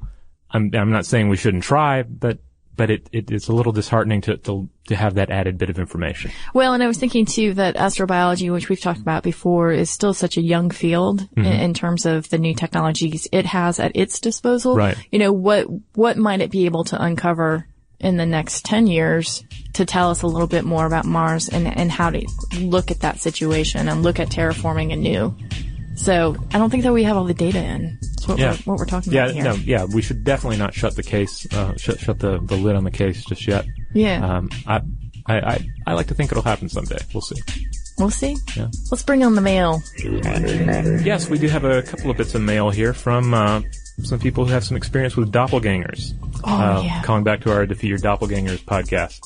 I'm 0.50 0.72
I'm 0.74 0.92
not 0.92 1.06
saying 1.06 1.30
we 1.30 1.38
shouldn't 1.38 1.64
try, 1.64 2.04
but 2.04 2.40
but 2.76 2.90
it, 2.90 3.10
it 3.12 3.32
it's 3.32 3.48
a 3.48 3.54
little 3.54 3.72
disheartening 3.72 4.22
to, 4.22 4.38
to 4.38 4.70
to 4.88 4.96
have 4.96 5.16
that 5.16 5.30
added 5.30 5.58
bit 5.58 5.70
of 5.70 5.80
information. 5.80 6.32
Well, 6.54 6.74
and 6.74 6.82
I 6.84 6.88
was 6.88 6.98
thinking 6.98 7.26
too 7.26 7.54
that 7.56 7.76
astrobiology, 7.76 8.52
which 8.52 8.70
we've 8.70 8.80
talked 8.80 9.00
about 9.00 9.24
before, 9.24 9.72
is 9.72 9.90
still 9.90 10.14
such 10.14 10.38
a 10.38 10.42
young 10.42 10.70
field 10.70 11.22
in, 11.36 11.44
mm-hmm. 11.44 11.62
in 11.62 11.74
terms 11.74 12.06
of 12.06 12.30
the 12.30 12.38
new 12.38 12.54
technologies 12.54 13.28
it 13.32 13.46
has 13.46 13.80
at 13.80 13.92
its 13.96 14.20
disposal. 14.20 14.76
Right. 14.76 14.98
You 15.12 15.20
know, 15.20 15.32
what, 15.32 15.68
what 15.94 16.18
might 16.18 16.42
it 16.42 16.52
be 16.52 16.66
able 16.66 16.84
to 16.86 17.02
uncover 17.02 17.68
in 18.00 18.18
the 18.18 18.26
next 18.26 18.66
10 18.66 18.88
years 18.88 19.44
to 19.74 19.86
tell 19.86 20.10
us 20.10 20.24
a 20.24 20.28
little 20.28 20.48
bit 20.48 20.66
more 20.66 20.86
about 20.86 21.06
Mars 21.06 21.48
and, 21.50 21.68
and 21.68 21.92
how 21.92 22.10
to 22.10 22.28
look 22.60 22.92
at 22.92 23.02
that 23.02 23.20
situation 23.20 23.88
and 23.88 24.02
look 24.02 24.20
at 24.20 24.30
terraforming 24.30 24.92
anew. 24.92 25.36
So 25.96 26.36
I 26.54 26.58
don't 26.58 26.70
think 26.70 26.84
that 26.84 26.94
we 26.94 27.04
have 27.04 27.18
all 27.18 27.26
the 27.26 27.34
data 27.34 27.60
in. 27.64 27.98
That's 28.02 28.28
what, 28.28 28.40
Yeah. 28.40 28.52
we're, 28.52 28.74
what 28.74 28.80
we're 28.80 28.86
talking 28.86 29.12
Yeah, 29.14 29.26
about 29.26 29.36
here. 29.36 29.44
no, 29.44 29.54
yeah, 29.56 29.84
we 29.86 30.02
should 30.02 30.24
definitely 30.24 30.58
not 30.58 30.74
shut 30.74 30.96
the 30.96 31.04
case, 31.04 31.46
uh, 31.54 31.76
shut 31.78 32.00
shut 32.00 32.20
the, 32.20 32.40
the 32.40 32.56
lid 32.56 32.76
on 32.76 32.84
the 32.84 32.92
case 32.92 33.24
just 33.26 33.48
yet. 33.48 33.66
Yeah. 33.94 34.26
Um, 34.38 34.50
I, 34.66 34.82
I, 35.28 35.36
I, 35.40 35.70
I 35.88 35.94
like 35.94 36.08
to 36.08 36.14
think 36.14 36.32
it'll 36.32 36.44
happen 36.44 36.70
someday. 36.70 36.98
We'll 37.14 37.22
see. 37.22 37.42
we'll 38.00 38.10
see. 38.10 38.38
Yeah. 38.56 38.68
Let's 38.90 39.04
bring 39.04 39.24
on 39.24 39.36
the 39.36 39.42
mail. 39.42 39.82
Yes, 40.04 41.30
we 41.30 41.38
do 41.38 41.48
have 41.48 41.64
a 41.66 41.82
couple 41.84 42.10
of 42.10 42.18
bits 42.18 42.34
of 42.36 42.42
mail 42.42 42.70
here 42.70 42.94
from 42.94 43.34
uh, 43.34 43.62
some 44.04 44.20
people 44.20 44.46
who 44.46 44.52
have 44.54 44.64
some 44.64 44.78
experience 44.78 45.16
with 45.16 45.32
doppelgangers. 45.32 46.14
Oh, 46.44 46.82
yeah. 46.82 47.04
Calling 47.04 47.24
back 47.24 47.42
to 47.42 47.52
our 47.52 47.66
Defeat 47.66 47.90
Your 47.90 48.00
Doppelgangers 48.00 48.64
podcast. 48.64 49.20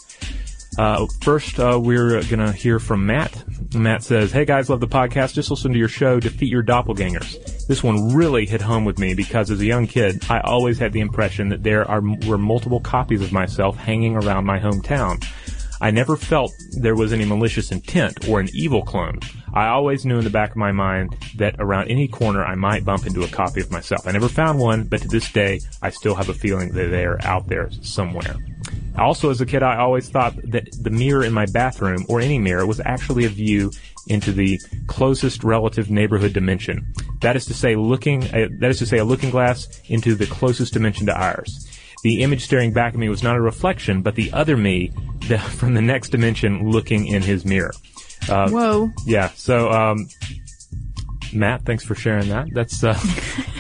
Uh, 0.78 1.06
first, 1.22 1.60
uh, 1.60 1.80
we're 1.82 2.22
gonna 2.24 2.52
hear 2.52 2.80
from 2.80 3.06
Matt. 3.06 3.44
Matt 3.74 4.04
says, 4.04 4.32
"Hey 4.32 4.46
guys, 4.46 4.70
love 4.70 4.82
the 4.82 4.88
podcast. 4.88 5.34
Just 5.34 5.50
listen 5.50 5.72
to 5.72 5.80
your 5.80 5.88
show, 5.88 6.20
Defeat 6.20 6.50
Your 6.50 6.64
Doppelgangers. 6.64 7.66
This 7.68 7.82
one 7.82 8.14
really 8.14 8.46
hit 8.46 8.62
home 8.62 8.84
with 8.84 9.00
me 9.00 9.14
because 9.14 9.50
as 9.52 9.62
a 9.62 9.66
young 9.66 9.88
kid, 9.88 10.24
I 10.30 10.40
always 10.42 10.78
had 10.78 10.92
the 10.92 11.00
impression 11.00 11.50
that 11.50 11.64
there 11.64 11.90
are 11.90 12.02
were 12.28 12.38
multiple 12.38 12.80
copies 12.82 13.22
of 13.22 13.32
myself 13.32 13.78
hanging 13.78 14.16
around 14.16 14.46
my 14.46 14.60
hometown. 14.60 15.24
I 15.82 15.92
never 15.92 16.16
felt 16.16 16.54
there 16.80 16.96
was 16.96 17.14
any 17.14 17.26
malicious 17.26 17.72
intent 17.72 18.28
or 18.28 18.40
an 18.40 18.50
evil 18.54 18.82
clone. 18.84 19.20
I 19.54 19.68
always 19.68 20.06
knew 20.06 20.18
in 20.18 20.24
the 20.24 20.30
back 20.30 20.52
of 20.52 20.58
my 20.58 20.72
mind 20.72 21.16
that 21.38 21.56
around 21.60 21.90
any 21.90 22.08
corner 22.08 22.44
I 22.46 22.56
might 22.56 22.86
bump 22.86 23.06
into 23.06 23.24
a 23.24 23.28
copy 23.28 23.62
of 23.62 23.72
myself. 23.72 24.08
I 24.08 24.12
never 24.12 24.28
found 24.30 24.60
one, 24.60 24.84
but 24.84 25.02
to 25.02 25.08
this 25.08 25.32
day, 25.32 25.62
I 25.82 25.90
still 25.90 26.16
have 26.16 26.30
a 26.30 26.34
feeling 26.34 26.70
that 26.74 26.90
they 26.90 27.06
are 27.06 27.22
out 27.24 27.48
there 27.48 27.70
somewhere. 27.82 28.36
Also, 28.98 29.30
as 29.30 29.42
a 29.42 29.46
kid, 29.46 29.64
I 29.64 29.78
always 29.78 30.10
thought 30.10 30.36
that 30.52 30.70
the 30.82 30.90
mirror 30.90 31.24
in 31.24 31.34
my 31.34 31.46
bathroom 31.48 32.06
or 32.08 32.22
any 32.22 32.40
mirror 32.40 32.66
was 32.66 32.80
actually 32.80 33.26
a 33.26 33.30
view 33.30 33.72
into 34.08 34.32
the 34.32 34.60
closest 34.88 35.44
relative 35.44 35.90
neighborhood 35.90 36.34
dimension. 36.34 36.94
That 37.22 37.36
is 37.36 37.46
to 37.48 37.54
say, 37.54 37.76
looking, 37.76 38.24
uh, 38.34 38.48
that 38.60 38.72
is 38.72 38.80
to 38.80 38.86
say, 38.86 39.00
a 39.00 39.06
looking 39.06 39.32
glass 39.32 39.82
into 39.90 40.16
the 40.16 40.28
closest 40.28 40.74
dimension 40.74 41.08
to 41.08 41.20
ours. 41.20 41.68
The 42.06 42.22
image 42.22 42.44
staring 42.44 42.72
back 42.72 42.94
at 42.94 43.00
me 43.00 43.10
was 43.10 43.24
not 43.24 43.36
a 43.36 43.42
reflection, 43.42 44.04
but 44.04 44.14
the 44.14 44.32
other 44.32 44.56
me 44.56 44.92
the, 45.28 45.40
from 45.58 45.74
the 45.74 45.82
next 45.82 46.10
dimension 46.10 46.70
looking 46.70 47.08
in 47.08 47.24
his 47.24 47.46
mirror. 47.46 47.74
Uh, 48.30 48.48
Whoa. 48.48 48.92
yeah. 49.08 49.30
So, 49.30 49.72
um, 49.72 50.08
Matt, 51.34 51.64
thanks 51.66 51.84
for 51.84 51.96
sharing 51.96 52.30
that. 52.30 52.50
That's 52.54 52.84
uh, 52.84 52.94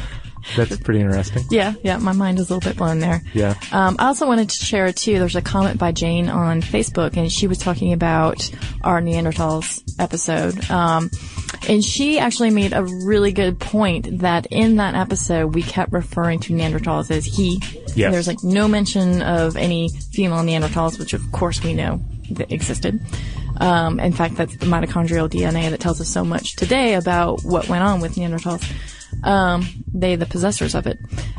that's 0.55 0.77
pretty 0.77 0.99
interesting. 0.99 1.43
Yeah, 1.49 1.73
yeah, 1.81 1.97
my 1.97 2.11
mind 2.11 2.37
is 2.37 2.51
a 2.51 2.53
little 2.53 2.69
bit 2.69 2.77
blown 2.77 2.99
there. 2.99 3.23
Yeah. 3.33 3.55
Um, 3.71 3.95
I 3.97 4.05
also 4.05 4.27
wanted 4.27 4.51
to 4.51 4.63
share 4.63 4.93
too. 4.93 5.17
There's 5.17 5.35
a 5.35 5.41
comment 5.41 5.79
by 5.79 5.91
Jane 5.91 6.29
on 6.29 6.61
Facebook, 6.61 7.17
and 7.17 7.31
she 7.31 7.47
was 7.47 7.57
talking 7.57 7.93
about 7.93 8.47
our 8.83 9.01
Neanderthals 9.01 9.81
episode. 9.97 10.69
Um, 10.69 11.09
and 11.67 11.83
she 11.83 12.19
actually 12.19 12.49
made 12.49 12.73
a 12.73 12.83
really 12.83 13.31
good 13.31 13.59
point 13.59 14.19
that 14.19 14.47
in 14.47 14.77
that 14.77 14.95
episode 14.95 15.53
we 15.53 15.63
kept 15.63 15.91
referring 15.91 16.39
to 16.41 16.53
Neanderthals 16.53 17.11
as 17.11 17.25
he. 17.25 17.61
Yes. 17.95 18.11
There's 18.11 18.27
like 18.27 18.43
no 18.43 18.67
mention 18.67 19.21
of 19.21 19.55
any 19.55 19.89
female 20.11 20.43
Neanderthals, 20.43 20.99
which 20.99 21.13
of 21.13 21.21
course 21.31 21.63
we 21.63 21.73
know 21.73 22.01
that 22.31 22.51
existed. 22.51 22.99
Um, 23.57 23.99
in 23.99 24.11
fact, 24.11 24.35
that's 24.35 24.55
the 24.57 24.65
mitochondrial 24.65 25.29
DNA 25.29 25.69
that 25.69 25.79
tells 25.79 26.01
us 26.01 26.09
so 26.09 26.25
much 26.25 26.55
today 26.55 26.95
about 26.95 27.43
what 27.43 27.69
went 27.69 27.83
on 27.83 28.01
with 28.01 28.15
Neanderthals. 28.15 28.69
Um, 29.23 29.65
they, 29.93 30.15
the 30.15 30.25
possessors 30.25 30.75
of 30.75 30.87
it. 30.87 30.97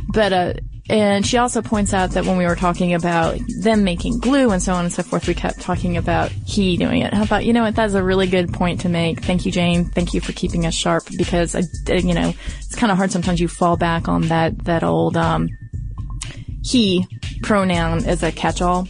But, 0.08 0.32
uh, 0.32 0.54
and 0.88 1.26
she 1.26 1.38
also 1.38 1.62
points 1.62 1.92
out 1.92 2.10
that 2.12 2.24
when 2.24 2.36
we 2.36 2.46
were 2.46 2.56
talking 2.56 2.94
about 2.94 3.38
them 3.60 3.84
making 3.84 4.20
glue 4.20 4.50
and 4.50 4.62
so 4.62 4.72
on 4.72 4.84
and 4.84 4.92
so 4.92 5.02
forth, 5.02 5.26
we 5.26 5.34
kept 5.34 5.60
talking 5.60 5.96
about 5.96 6.30
he 6.30 6.76
doing 6.76 7.02
it. 7.02 7.12
How 7.12 7.24
about, 7.24 7.44
you 7.44 7.52
know 7.52 7.62
what, 7.62 7.74
that's 7.74 7.94
a 7.94 8.02
really 8.02 8.26
good 8.26 8.52
point 8.52 8.82
to 8.82 8.88
make. 8.88 9.22
Thank 9.22 9.46
you, 9.46 9.52
Jane. 9.52 9.84
Thank 9.86 10.14
you 10.14 10.20
for 10.20 10.32
keeping 10.32 10.64
us 10.66 10.74
sharp 10.74 11.04
because, 11.16 11.54
you 11.88 12.14
know, 12.14 12.32
it's 12.58 12.74
kind 12.74 12.90
of 12.92 12.98
hard 12.98 13.10
sometimes 13.10 13.40
you 13.40 13.48
fall 13.48 13.76
back 13.76 14.08
on 14.08 14.22
that, 14.28 14.64
that 14.64 14.84
old, 14.84 15.16
um, 15.16 15.48
he 16.62 17.06
pronoun 17.42 18.04
as 18.04 18.22
a 18.22 18.32
catch-all. 18.32 18.88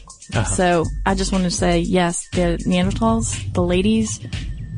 So 0.55 0.85
I 1.05 1.15
just 1.15 1.31
wanted 1.31 1.45
to 1.45 1.51
say, 1.57 1.79
yes, 1.79 2.29
the 2.33 2.59
Neanderthals, 2.67 3.53
the 3.55 3.63
ladies, 3.63 4.21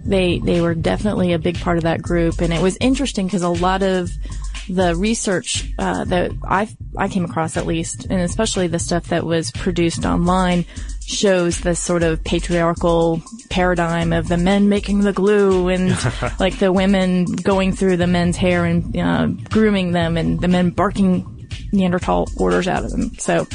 they 0.05 0.39
they 0.39 0.61
were 0.61 0.75
definitely 0.75 1.33
a 1.33 1.39
big 1.39 1.61
part 1.61 1.77
of 1.77 1.85
that 1.85 2.01
group, 2.03 2.41
and 2.41 2.53
it 2.53 2.63
was 2.63 2.77
interesting 2.81 3.27
because 3.27 3.43
a 3.43 3.49
lot 3.49 3.83
of 3.83 4.11
the 4.69 4.95
research 4.97 5.73
uh, 5.79 6.05
that 6.05 6.33
I 6.45 6.69
I 6.97 7.09
came 7.09 7.25
across 7.25 7.57
at 7.57 7.67
least, 7.67 8.07
and 8.11 8.21
especially 8.21 8.67
the 8.67 8.79
stuff 8.79 9.09
that 9.09 9.25
was 9.25 9.51
produced 9.53 10.05
online, 10.05 10.65
shows 11.07 11.61
this 11.61 11.81
sort 11.81 12.03
of 12.03 12.23
patriarchal 12.25 13.23
paradigm 13.51 14.13
of 14.13 14.29
the 14.29 14.37
men 14.37 14.69
making 14.69 15.01
the 15.01 15.13
glue 15.13 15.69
and 15.69 15.91
like 16.41 16.59
the 16.59 16.73
women 16.73 17.25
going 17.25 17.73
through 17.73 17.97
the 17.97 18.07
men's 18.07 18.37
hair 18.37 18.65
and 18.65 18.97
uh, 18.97 19.27
grooming 19.51 19.93
them, 19.93 20.17
and 20.17 20.41
the 20.41 20.49
men 20.49 20.71
barking 20.71 21.49
Neanderthal 21.73 22.29
orders 22.37 22.69
out 22.69 22.85
of 22.85 22.91
them. 22.91 23.15
So. 23.19 23.47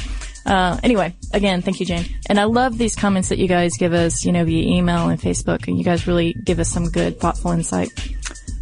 Uh, 0.46 0.78
anyway, 0.82 1.14
again, 1.32 1.62
thank 1.62 1.80
you, 1.80 1.86
Jane. 1.86 2.04
And 2.28 2.38
I 2.38 2.44
love 2.44 2.76
these 2.76 2.94
comments 2.94 3.30
that 3.30 3.38
you 3.38 3.48
guys 3.48 3.78
give 3.78 3.94
us, 3.94 4.26
you 4.26 4.32
know, 4.32 4.44
via 4.44 4.76
email 4.76 5.08
and 5.08 5.18
Facebook, 5.18 5.68
and 5.68 5.78
you 5.78 5.84
guys 5.84 6.06
really 6.06 6.34
give 6.34 6.58
us 6.58 6.68
some 6.68 6.90
good, 6.90 7.18
thoughtful 7.18 7.52
insight. 7.52 7.88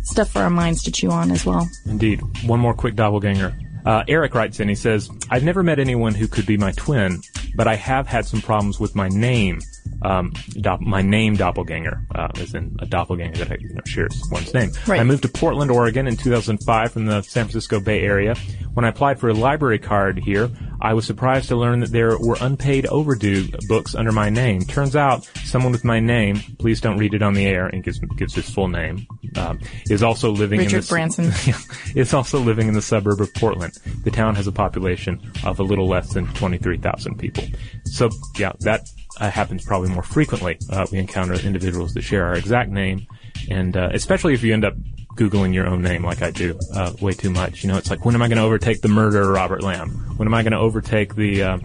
Stuff 0.03 0.31
for 0.31 0.41
our 0.41 0.51
minds 0.51 0.83
to 0.85 0.93
chew 0.93 1.11
on 1.11 1.31
as 1.31 1.47
well. 1.47 1.69
Indeed. 1.87 2.21
One 2.47 2.61
more 2.61 2.75
quick 2.75 2.97
doppelganger. 2.97 3.57
Uh, 3.85 4.05
Eric 4.07 4.35
writes 4.35 4.61
in, 4.61 4.69
he 4.69 4.75
says, 4.75 5.11
I've 5.31 5.43
never 5.43 5.63
met 5.63 5.79
anyone 5.79 6.15
who 6.15 6.29
could 6.29 6.47
be 6.47 6.57
my 6.57 6.73
twin, 6.73 7.21
but 7.55 7.67
I 7.67 7.75
have 7.75 8.07
had 8.07 8.27
some 8.27 8.41
problems 8.41 8.79
with 8.79 8.95
my 8.95 9.09
name. 9.09 9.61
Um, 10.03 10.33
dop- 10.61 10.81
my 10.81 11.03
name 11.03 11.37
doppelganger, 11.37 12.01
uh, 12.15 12.29
as 12.37 12.55
in 12.55 12.77
a 12.81 12.87
doppelganger 12.87 13.45
that 13.45 13.61
you 13.61 13.75
know, 13.75 13.81
shares 13.85 14.23
one's 14.31 14.53
name. 14.55 14.71
Right. 14.87 15.01
I 15.01 15.05
moved 15.05 15.23
to 15.23 15.29
Portland, 15.29 15.71
Oregon 15.71 16.07
in 16.09 16.17
2005 16.17 16.93
from 16.93 17.07
the 17.07 17.23
San 17.23 17.45
Francisco 17.45 17.81
Bay 17.81 18.03
Area. 18.03 18.35
When 18.75 18.85
I 18.85 18.89
applied 18.89 19.21
for 19.21 19.29
a 19.29 19.35
library 19.35 19.79
card 19.79 20.19
here, 20.19 20.51
I 20.83 20.95
was 20.95 21.07
surprised 21.07 21.49
to 21.49 21.57
learn 21.57 21.79
that 21.81 21.93
there 21.93 22.19
were 22.19 22.37
unpaid 22.41 22.87
overdue 22.87 23.49
books 23.69 23.95
under 23.95 24.11
my 24.11 24.31
name. 24.31 24.63
Turns 24.63 24.97
out 24.97 25.25
someone 25.45 25.71
with 25.71 25.85
my 25.85 26.01
name, 26.01 26.41
please 26.59 26.81
don't 26.81 26.99
read 26.99 27.15
it 27.15 27.23
on 27.23 27.35
the 27.35 27.47
air, 27.47 27.69
and 27.69 27.85
gives, 27.85 28.01
gives 28.17 28.35
his 28.35 28.51
full 28.51 28.67
name, 28.67 29.07
um, 29.37 29.61
is 29.89 30.03
also 30.03 30.33
living 30.33 30.59
in 30.59 30.67
Richard 30.67 30.83
the, 30.83 30.89
Branson. 30.89 31.33
is 31.95 32.13
also 32.13 32.41
living 32.41 32.67
in 32.67 32.75
the 32.75 32.83
suburb 32.83 33.21
of 33.21 33.33
Portland. 33.35 33.75
The 34.03 34.11
town 34.11 34.35
has 34.35 34.49
a 34.49 34.53
population 34.53 35.21
of 35.45 35.61
a 35.61 35.63
little 35.63 35.87
less 35.87 36.13
than 36.15 36.27
23,000 36.35 37.17
people. 37.17 37.45
So, 37.85 38.11
yeah, 38.37 38.53
that 38.61 38.89
uh, 39.21 39.31
happens 39.31 39.65
probably 39.65 39.91
more 39.91 40.03
frequently. 40.03 40.59
Uh, 40.69 40.85
we 40.91 40.99
encounter 40.99 41.35
individuals 41.35 41.95
that 41.95 42.03
share 42.03 42.27
our 42.27 42.35
exact 42.35 42.71
name, 42.71 43.07
and 43.49 43.77
uh, 43.77 43.91
especially 43.93 44.35
if 44.35 44.43
you 44.43 44.53
end 44.53 44.65
up 44.65 44.75
Googling 45.17 45.53
your 45.55 45.67
own 45.67 45.83
name 45.83 46.05
like 46.05 46.23
I 46.23 46.31
do 46.31 46.59
uh, 46.75 46.93
way 47.01 47.13
too 47.13 47.31
much. 47.31 47.63
You 47.63 47.69
know, 47.71 47.77
it's 47.77 47.91
like, 47.91 48.05
when 48.05 48.15
am 48.15 48.23
I 48.23 48.29
going 48.29 48.39
to 48.39 48.45
overtake 48.45 48.81
the 48.81 48.89
murderer 48.89 49.31
Robert 49.33 49.63
Lamb? 49.63 49.91
When 50.17 50.27
am 50.27 50.35
I 50.35 50.43
going 50.43 50.53
to 50.53 50.59
overtake 50.59 51.15
the 51.15 51.43
uh, 51.43 51.59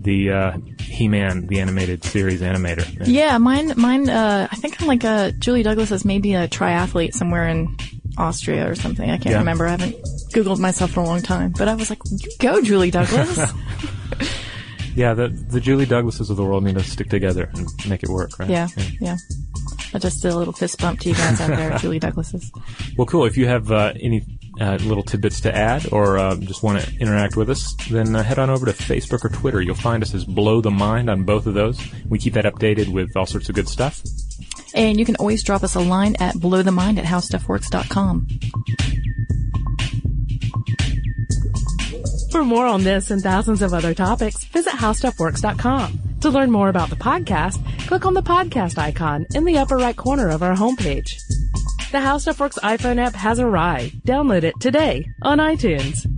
the 0.00 0.30
uh, 0.30 0.56
He-Man, 0.80 1.46
the 1.48 1.60
animated 1.60 2.02
series 2.04 2.40
animator? 2.40 2.86
Yeah, 3.06 3.36
mine, 3.38 3.74
mine, 3.76 4.08
uh, 4.08 4.48
I 4.50 4.56
think 4.56 4.80
I'm 4.80 4.86
like 4.88 5.04
a, 5.04 5.32
Julie 5.38 5.62
Douglas 5.64 5.90
is 5.90 6.04
maybe 6.04 6.34
a 6.34 6.48
triathlete 6.48 7.12
somewhere 7.12 7.46
in 7.48 7.76
Austria 8.16 8.70
or 8.70 8.74
something. 8.74 9.04
I 9.10 9.16
can't 9.18 9.32
Yeah. 9.32 9.38
remember. 9.38 9.66
I 9.66 9.72
haven't 9.72 9.96
Googled 10.32 10.58
myself 10.58 10.92
for 10.92 11.00
a 11.00 11.04
long 11.04 11.20
time, 11.22 11.52
but 11.58 11.68
I 11.68 11.74
was 11.74 11.90
like, 11.90 11.98
you 12.10 12.30
go, 12.38 12.62
Julie 12.62 12.90
Douglas. 12.90 13.38
Yeah, 14.94 15.12
the 15.12 15.28
the 15.28 15.60
Julie 15.60 15.84
Douglases 15.84 16.30
of 16.30 16.38
the 16.38 16.42
world 16.42 16.64
need 16.64 16.76
to 16.76 16.82
stick 16.82 17.10
together 17.10 17.50
and 17.52 17.68
make 17.86 18.02
it 18.02 18.08
work, 18.08 18.38
right? 18.38 18.48
yeah, 18.48 18.66
yeah. 18.98 19.16
I 19.45 19.45
just 19.98 20.22
did 20.22 20.32
a 20.32 20.36
little 20.36 20.52
fist 20.52 20.80
bump 20.80 21.00
to 21.00 21.08
you 21.08 21.14
guys 21.14 21.40
out 21.40 21.48
there, 21.48 21.78
Julie 21.78 22.00
Douglases. 22.00 22.50
Well, 22.96 23.06
cool. 23.06 23.24
If 23.24 23.36
you 23.36 23.46
have 23.46 23.70
uh, 23.70 23.92
any 24.00 24.24
uh, 24.60 24.76
little 24.82 25.02
tidbits 25.02 25.40
to 25.42 25.54
add 25.54 25.92
or 25.92 26.18
uh, 26.18 26.36
just 26.36 26.62
want 26.62 26.82
to 26.82 26.96
interact 26.98 27.36
with 27.36 27.50
us, 27.50 27.74
then 27.90 28.14
uh, 28.14 28.22
head 28.22 28.38
on 28.38 28.50
over 28.50 28.66
to 28.66 28.72
Facebook 28.72 29.24
or 29.24 29.28
Twitter. 29.28 29.60
You'll 29.60 29.74
find 29.74 30.02
us 30.02 30.14
as 30.14 30.24
Blow 30.24 30.60
the 30.60 30.70
Mind 30.70 31.10
on 31.10 31.24
both 31.24 31.46
of 31.46 31.54
those. 31.54 31.80
We 32.08 32.18
keep 32.18 32.34
that 32.34 32.44
updated 32.44 32.88
with 32.92 33.16
all 33.16 33.26
sorts 33.26 33.48
of 33.48 33.54
good 33.54 33.68
stuff. 33.68 34.02
And 34.74 34.98
you 34.98 35.04
can 35.04 35.16
always 35.16 35.42
drop 35.42 35.62
us 35.62 35.74
a 35.74 35.80
line 35.80 36.16
at 36.20 36.34
blowthemind 36.34 36.98
at 36.98 37.04
howstuffworks.com. 37.04 38.26
For 42.30 42.44
more 42.44 42.66
on 42.66 42.84
this 42.84 43.10
and 43.10 43.22
thousands 43.22 43.62
of 43.62 43.72
other 43.72 43.94
topics, 43.94 44.44
visit 44.44 44.72
howstuffworks.com. 44.72 46.05
To 46.26 46.32
learn 46.32 46.50
more 46.50 46.68
about 46.68 46.90
the 46.90 46.96
podcast, 46.96 47.64
click 47.86 48.04
on 48.04 48.14
the 48.14 48.20
podcast 48.20 48.78
icon 48.78 49.26
in 49.36 49.44
the 49.44 49.58
upper 49.58 49.76
right 49.76 49.96
corner 49.96 50.28
of 50.28 50.42
our 50.42 50.56
homepage. 50.56 51.22
The 51.92 52.00
How 52.00 52.18
Stuff 52.18 52.40
Works 52.40 52.58
iPhone 52.64 52.98
app 52.98 53.14
has 53.14 53.38
arrived. 53.38 53.94
Download 54.04 54.42
it 54.42 54.54
today 54.58 55.06
on 55.22 55.38
iTunes. 55.38 56.15